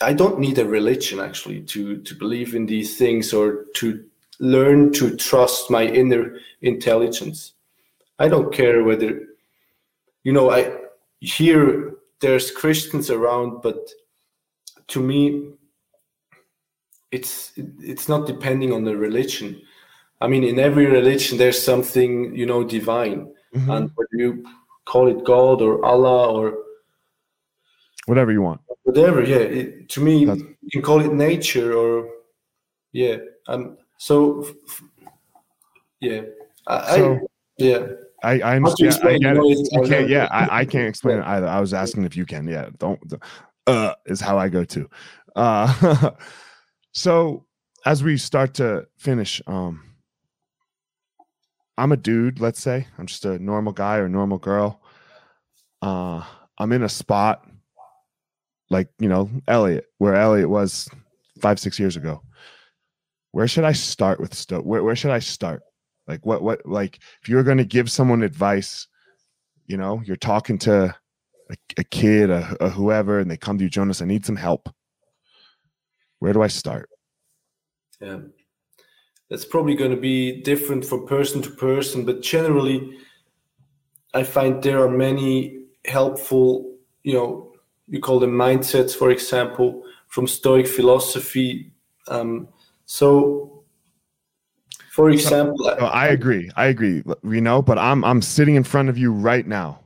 [0.01, 4.05] i don't need a religion actually to to believe in these things or to
[4.41, 7.53] learn to trust my inner intelligence
[8.19, 9.21] i don't care whether
[10.25, 10.71] you know i
[11.21, 13.91] here there's Christians around, but
[14.89, 15.51] to me,
[17.11, 19.61] it's it's not depending on the religion.
[20.21, 23.71] I mean, in every religion, there's something you know divine, mm-hmm.
[23.71, 24.47] and whether you
[24.87, 26.59] call it God or Allah or
[28.07, 29.37] whatever you want, whatever, yeah.
[29.37, 30.41] It, to me, That's...
[30.41, 32.09] you can call it nature or
[32.93, 33.17] yeah.
[33.49, 33.77] Um.
[33.99, 34.47] So
[36.01, 36.23] yeah,
[36.67, 37.21] I, so, I
[37.59, 37.87] yeah.
[38.23, 38.95] I, I understand.
[39.05, 39.69] I get it.
[39.73, 41.47] You can't, yeah, I, I can't explain it either.
[41.47, 42.49] I was asking if you can.
[42.49, 43.01] Yeah, don't.
[43.67, 44.89] Uh, is how I go to.
[45.37, 46.11] Uh,
[46.93, 47.45] so
[47.85, 49.83] as we start to finish, um,
[51.77, 52.41] I'm a dude.
[52.41, 54.81] Let's say I'm just a normal guy or normal girl.
[55.83, 56.23] Uh,
[56.59, 57.47] I'm in a spot
[58.71, 60.89] like you know Elliot, where Elliot was
[61.41, 62.23] five six years ago.
[63.33, 64.61] Where should I start with Sto?
[64.61, 65.63] Where where should I start?
[66.07, 68.87] Like what what like if you're going to give someone advice,
[69.67, 70.95] you know, you're talking to
[71.51, 74.37] a, a kid, a, a whoever, and they come to you, Jonas, I need some
[74.37, 74.69] help.
[76.19, 76.89] Where do I start?
[78.01, 78.21] Yeah.
[79.31, 82.99] that's probably going to be different from person to person, but generally,
[84.13, 87.54] I find there are many helpful, you know,
[87.95, 91.73] you call them mindsets, for example, from Stoic philosophy.
[92.09, 92.49] Um,
[92.87, 93.65] so,
[94.91, 96.51] for example, I agree.
[96.57, 97.03] I agree.
[97.23, 99.81] You know, but I'm I'm sitting in front of you right now,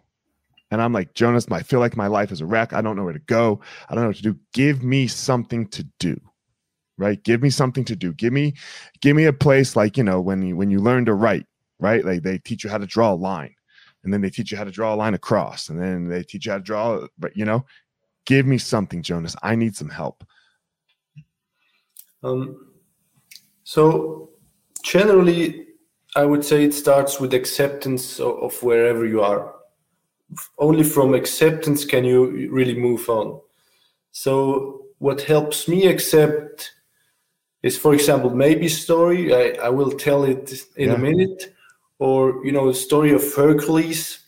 [0.70, 1.46] and I'm like Jonas.
[1.50, 2.72] I feel like my life is a wreck.
[2.72, 3.60] I don't know where to go.
[3.88, 4.36] I don't know what to do.
[4.52, 6.20] Give me something to do
[6.98, 8.52] right give me something to do give me
[9.00, 11.46] give me a place like you know when you when you learn to write
[11.78, 13.54] right like they teach you how to draw a line
[14.04, 16.46] and then they teach you how to draw a line across and then they teach
[16.46, 17.64] you how to draw but you know
[18.28, 20.18] give me something jonas i need some help
[22.22, 22.42] um
[23.64, 24.30] so
[24.82, 25.66] generally
[26.16, 29.42] i would say it starts with acceptance of, wherever you are
[30.58, 32.20] only from acceptance can you
[32.58, 33.40] really move on
[34.12, 36.72] so what helps me accept
[37.62, 39.34] is, for example, maybe story.
[39.34, 40.94] I, I will tell it in yeah.
[40.94, 41.54] a minute,
[41.98, 44.20] or you know, the story of Hercules.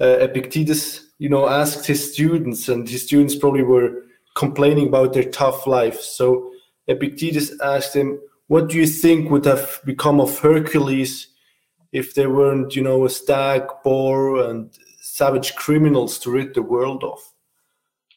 [0.00, 4.02] Uh, Epictetus, you know, asked his students, and his students probably were
[4.34, 6.00] complaining about their tough life.
[6.00, 6.50] So
[6.88, 11.28] Epictetus asked him, "What do you think would have become of Hercules
[11.92, 17.04] if there weren't, you know, a stag, boar, and savage criminals to rid the world
[17.04, 17.20] of?"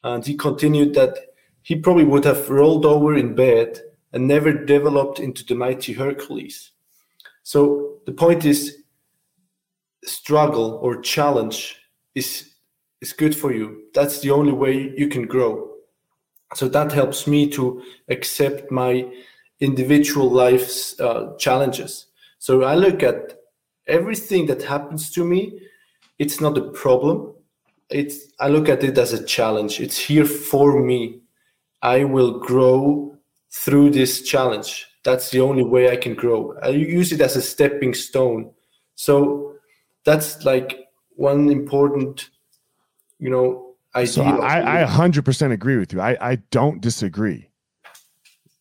[0.03, 1.17] And he continued that
[1.61, 3.81] he probably would have rolled over in bed
[4.13, 6.71] and never developed into the mighty Hercules.
[7.43, 8.83] So the point is,
[10.03, 11.77] struggle or challenge
[12.15, 12.53] is
[13.01, 13.83] is good for you.
[13.93, 15.69] That's the only way you can grow.
[16.55, 19.05] So that helps me to accept my
[19.59, 22.07] individual life's uh, challenges.
[22.39, 23.39] So I look at
[23.87, 25.59] everything that happens to me.
[26.19, 27.33] It's not a problem.
[27.89, 29.79] It's I look at it as a challenge.
[29.79, 31.21] It's here for me.
[31.81, 33.17] I will grow
[33.51, 34.87] through this challenge.
[35.03, 36.55] That's the only way I can grow.
[36.61, 38.51] I use it as a stepping stone.
[38.95, 39.53] So
[40.03, 42.29] that's like one important,
[43.19, 44.07] you know, idea.
[44.07, 46.01] So I, I 100% agree with you.
[46.01, 47.49] I, I don't disagree.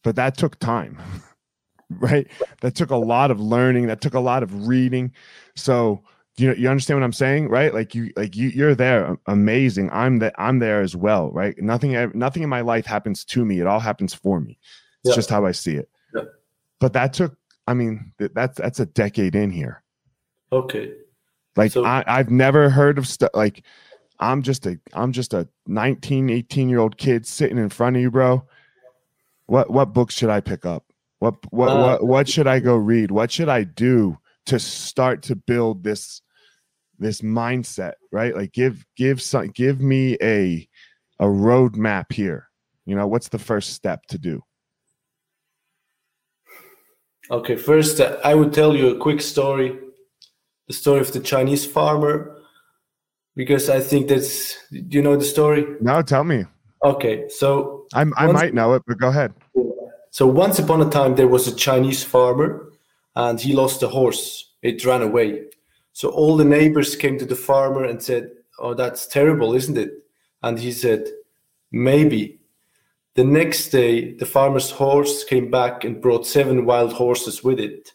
[0.03, 0.99] But that took time,
[1.91, 2.29] right?
[2.61, 3.89] That took a lot of learning.
[3.89, 5.13] That took a lot of reading.
[5.57, 6.03] So
[6.39, 7.73] you know, you understand what I'm saying, right?
[7.73, 9.91] Like you, like you, you're there, amazing.
[9.91, 11.57] I'm that, I'm there as well, right?
[11.59, 13.61] Nothing, nothing in my life happens to me.
[13.61, 14.59] It all happens for me.
[15.03, 15.15] It's yeah.
[15.15, 15.89] just how I see it.
[16.15, 16.25] Yeah.
[16.79, 17.37] But that took,
[17.67, 19.83] I mean, that's that's a decade in here.
[20.53, 20.93] Okay.
[21.57, 23.65] Like so, I, I've never heard of stuff like
[24.21, 28.03] I'm just a I'm just a 19, 18 year old kid sitting in front of
[28.03, 28.45] you, bro.
[29.47, 30.85] What what books should I pick up?
[31.19, 33.11] What what uh, what what should I go read?
[33.11, 36.23] What should I do to start to build this
[36.99, 38.35] this mindset, right?
[38.35, 40.69] Like give give some give me a
[41.19, 42.49] a roadmap here.
[42.85, 44.43] You know, what's the first step to do?
[47.31, 49.77] Okay, first uh, I would tell you a quick story,
[50.69, 52.36] the story of the Chinese farmer,
[53.37, 55.65] because I think that's you know the story.
[55.81, 56.45] No, tell me.
[56.83, 59.33] Okay, so I'm, I once, might know it, but go ahead.
[60.11, 62.73] So once upon a time, there was a Chinese farmer,
[63.15, 64.53] and he lost a horse.
[64.63, 65.45] It ran away.
[65.93, 69.91] So all the neighbors came to the farmer and said, "Oh, that's terrible, isn't it?"
[70.43, 71.05] And he said,
[71.71, 72.41] "Maybe."
[73.15, 77.95] The next day, the farmer's horse came back and brought seven wild horses with it.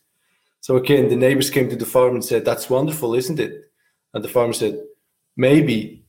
[0.61, 3.65] So again, the neighbors came to the farm and said, That's wonderful, isn't it?
[4.15, 4.79] And the farmer said,
[5.41, 6.03] Maybe.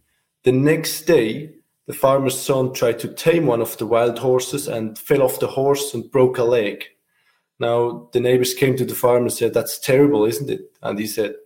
[0.44, 1.54] The next day,
[1.86, 5.46] the farmer's son tried to tame one of the wild horses and fell off the
[5.46, 6.84] horse and broke a leg.
[7.58, 10.70] Now, the neighbors came to the farmer and said, That's terrible, isn't it?
[10.82, 11.36] And he said,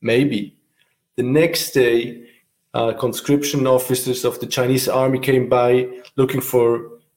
[0.00, 0.56] Maybe.
[1.16, 2.28] The next day,
[2.74, 6.66] uh, conscription officers of the Chinese army came by looking for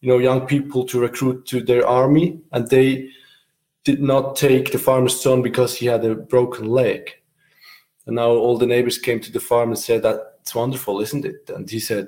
[0.02, 3.10] you know young people to recruit to their army and they
[3.84, 7.20] did not take the farmer's son because he had a broken leg
[8.10, 11.50] and now all the neighbors came to the farm and said that's wonderful isn't it
[11.56, 12.08] and he said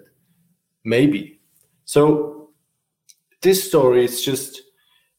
[0.84, 1.40] maybe
[1.86, 2.50] so
[3.42, 4.62] this story is just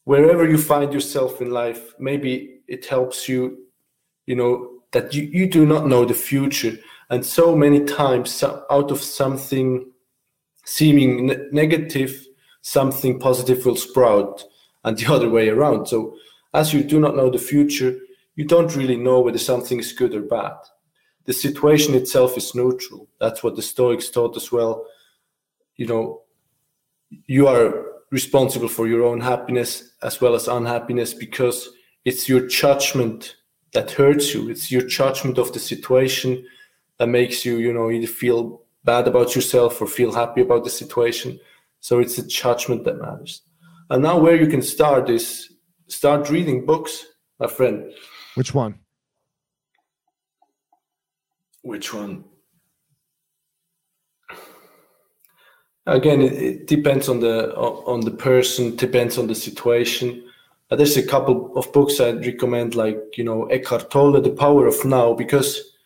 [0.04, 3.66] wherever you find yourself in life maybe it helps you
[4.26, 6.76] you know that you, you do not know the future
[7.10, 9.90] and so many times out of something
[10.64, 12.26] seeming ne- negative
[12.62, 14.44] something positive will sprout
[14.84, 15.86] and the other way around.
[15.86, 16.16] So,
[16.54, 17.96] as you do not know the future,
[18.36, 20.54] you don't really know whether something is good or bad.
[21.24, 23.08] The situation itself is neutral.
[23.20, 24.86] That's what the Stoics taught as well.
[25.76, 26.22] You know,
[27.26, 31.70] you are responsible for your own happiness as well as unhappiness because
[32.04, 33.36] it's your judgment
[33.72, 34.50] that hurts you.
[34.50, 36.44] It's your judgment of the situation
[36.98, 40.70] that makes you, you know, either feel bad about yourself or feel happy about the
[40.70, 41.38] situation.
[41.80, 43.42] So it's the judgment that matters.
[43.90, 45.52] And now where you can start is
[45.86, 47.06] start reading books,
[47.38, 47.92] my friend.
[48.34, 48.78] Which one?
[51.62, 52.24] Which one?
[55.86, 60.24] Again, it, it depends on the on the person, depends on the situation.
[60.70, 64.66] Uh, there's a couple of books I'd recommend, like you know Eckhart Tolle, The Power
[64.66, 65.76] of Now, because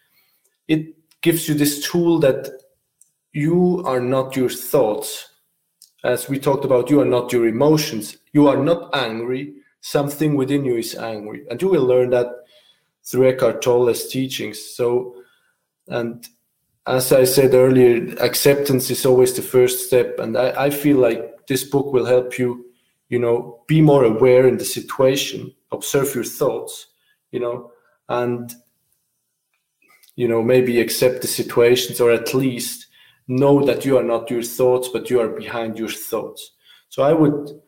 [0.68, 2.48] it gives you this tool that
[3.32, 5.28] you are not your thoughts.
[6.04, 8.18] As we talked about, you are not your emotions.
[8.32, 9.54] You are not angry.
[9.80, 12.28] Something within you is angry, and you will learn that
[13.04, 14.58] through Eckhart Tolle's teachings.
[14.76, 15.16] So,
[15.88, 16.26] and
[16.86, 21.46] as I said earlier, acceptance is always the first step, and I, I feel like
[21.46, 22.66] this book will help you
[23.08, 26.88] you know be more aware in the situation observe your thoughts
[27.30, 27.70] you know
[28.08, 28.54] and
[30.16, 32.86] you know maybe accept the situations or at least
[33.28, 36.52] know that you are not your thoughts but you are behind your thoughts.
[36.88, 37.60] So i would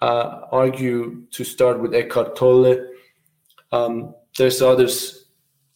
[0.00, 2.76] uh, argue to start with eckhart tolle.
[3.70, 5.21] Um, there's others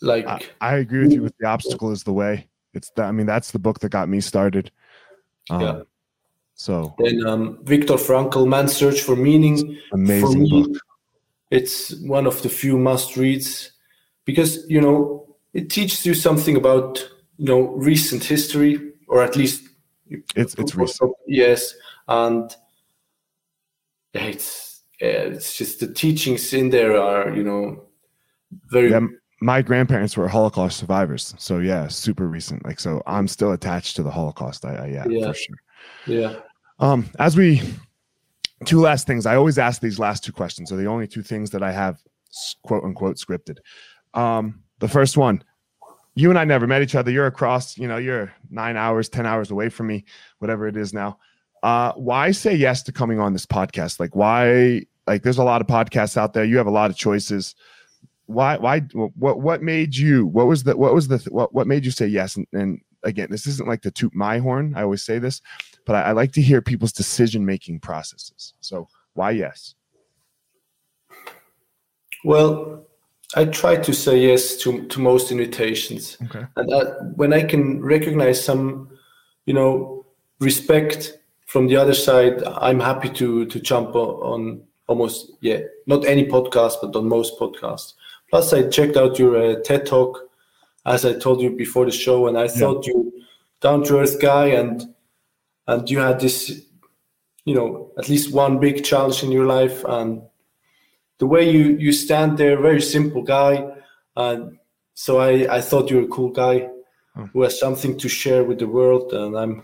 [0.00, 3.12] like I, I, agree with you with the obstacle is the way it's that i
[3.12, 4.70] mean that's the book that got me started
[5.50, 5.80] um, yeah
[6.56, 9.78] so then um, Viktor Frankl, Man's Search for Meaning.
[9.92, 10.78] Amazing for me, book.
[11.50, 13.72] It's one of the few must reads
[14.24, 19.68] because you know it teaches you something about you know recent history or at least
[20.34, 21.12] it's it's recent.
[21.26, 21.74] Yes,
[22.08, 22.50] and
[24.14, 27.84] it's it's just the teachings in there are you know
[28.70, 28.90] very.
[28.90, 29.06] Yeah,
[29.40, 32.64] my grandparents were Holocaust survivors, so yeah, super recent.
[32.64, 34.64] Like, so I'm still attached to the Holocaust.
[34.64, 35.56] I, I yeah, yeah, for sure.
[36.06, 36.36] Yeah.
[36.78, 37.62] Um, as we
[38.64, 40.72] two last things, I always ask these last two questions.
[40.72, 42.00] Are the only two things that I have
[42.62, 43.58] quote unquote scripted.
[44.14, 45.42] Um, the first one,
[46.14, 47.10] you and I never met each other.
[47.10, 50.04] You're across, you know, you're nine hours, 10 hours away from me,
[50.38, 51.18] whatever it is now.
[51.62, 54.00] Uh, why say yes to coming on this podcast?
[54.00, 56.44] Like, why, like, there's a lot of podcasts out there.
[56.44, 57.54] You have a lot of choices.
[58.26, 61.84] Why, why, what, what made you, what was the, what was the, what, what made
[61.84, 62.36] you say yes?
[62.36, 64.74] And, and again, this isn't like to toot my horn.
[64.76, 65.40] I always say this,
[65.84, 68.54] but I, I like to hear people's decision making processes.
[68.60, 69.74] So why yes?
[72.24, 72.86] Well,
[73.34, 76.16] I try to say yes to, to most invitations.
[76.24, 76.46] Okay.
[76.56, 76.80] And I,
[77.14, 78.90] when I can recognize some,
[79.46, 80.06] you know,
[80.40, 86.26] respect from the other side, I'm happy to to jump on almost yeah, not any
[86.26, 87.94] podcast, but on most podcasts.
[88.30, 90.28] Plus, I checked out your uh, TED talk,
[90.84, 92.48] as I told you before the show, and I yeah.
[92.48, 93.06] thought you
[93.60, 94.94] down to earth guy and
[95.66, 96.62] and you had this
[97.44, 100.22] you know at least one big challenge in your life and
[101.18, 103.66] the way you you stand there very simple guy
[104.16, 104.58] and
[104.94, 106.68] so i i thought you were a cool guy
[107.16, 107.28] oh.
[107.32, 109.62] who has something to share with the world and i'm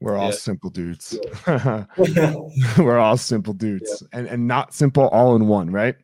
[0.00, 0.36] we're all yeah.
[0.36, 1.84] simple dudes yeah.
[2.78, 4.18] we're all simple dudes yeah.
[4.18, 5.96] and and not simple all in one right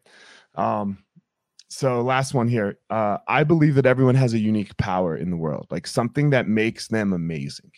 [0.54, 0.98] um
[1.68, 5.36] so last one here uh i believe that everyone has a unique power in the
[5.36, 7.70] world like something that makes them amazing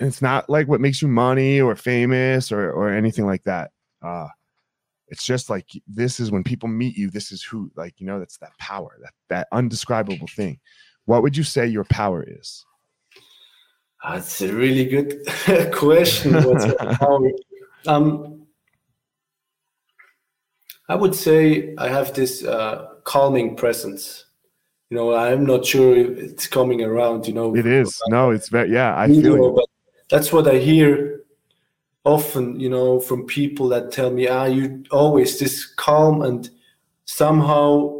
[0.00, 3.70] it's not like what makes you money or famous or or anything like that.
[4.02, 4.28] Uh
[5.08, 8.18] it's just like this is when people meet you, this is who like you know
[8.18, 10.58] that's that power, that that undescribable thing.
[11.04, 12.64] What would you say your power is?
[14.02, 16.34] That's a really good question.
[16.34, 16.66] What's
[16.98, 17.30] power?
[17.86, 18.46] Um,
[20.88, 24.24] I would say I have this uh, calming presence.
[24.90, 27.56] You know i'm not sure if it's coming around you know.
[27.56, 27.98] It is.
[28.08, 29.66] No it's very yeah i feel know, but
[30.10, 31.22] that's what i hear
[32.04, 36.50] often you know from people that tell me ah you always this calm and
[37.04, 37.98] somehow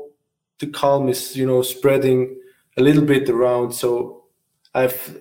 [0.60, 2.38] the calm is you know spreading
[2.76, 3.72] a little bit around.
[3.72, 4.24] So
[4.74, 5.18] i've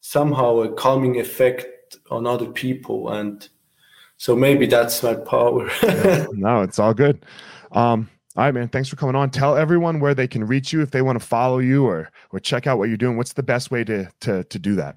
[0.00, 3.48] somehow a calming effect on other people and
[4.18, 5.68] so maybe that's my power.
[6.32, 7.24] No it's all good.
[7.72, 8.68] Um all right, man.
[8.68, 9.30] Thanks for coming on.
[9.30, 12.40] Tell everyone where they can reach you if they want to follow you or or
[12.40, 13.16] check out what you're doing.
[13.16, 14.96] What's the best way to to to do that?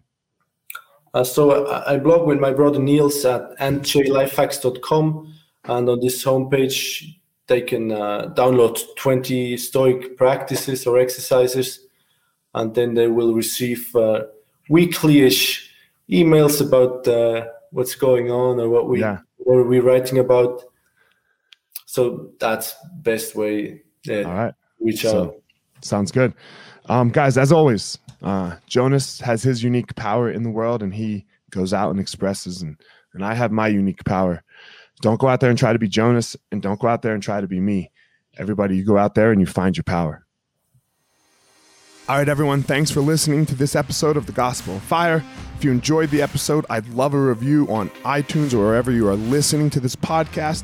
[1.13, 5.33] Uh, so I, I blog with my brother Nils at njlifehacks.com,
[5.65, 7.15] and on this homepage
[7.47, 11.87] they can uh, download 20 Stoic practices or exercises,
[12.53, 14.25] and then they will receive uh,
[14.69, 15.73] weekly-ish
[16.09, 19.19] emails about uh, what's going on or what we yeah.
[19.37, 20.68] what we're writing about
[21.89, 24.53] so that's best way yeah, all right.
[24.79, 25.35] reach so, out.
[25.81, 26.31] sounds good.
[26.85, 31.25] Um, guys as always uh, jonas has his unique power in the world and he
[31.49, 32.77] goes out and expresses and
[33.15, 34.43] and i have my unique power.
[35.01, 37.23] Don't go out there and try to be jonas and don't go out there and
[37.23, 37.89] try to be me.
[38.37, 40.25] Everybody you go out there and you find your power.
[42.07, 45.23] All right, everyone, thanks for listening to this episode of The Gospel of Fire.
[45.55, 49.15] If you enjoyed the episode, I'd love a review on iTunes or wherever you are
[49.15, 50.63] listening to this podcast.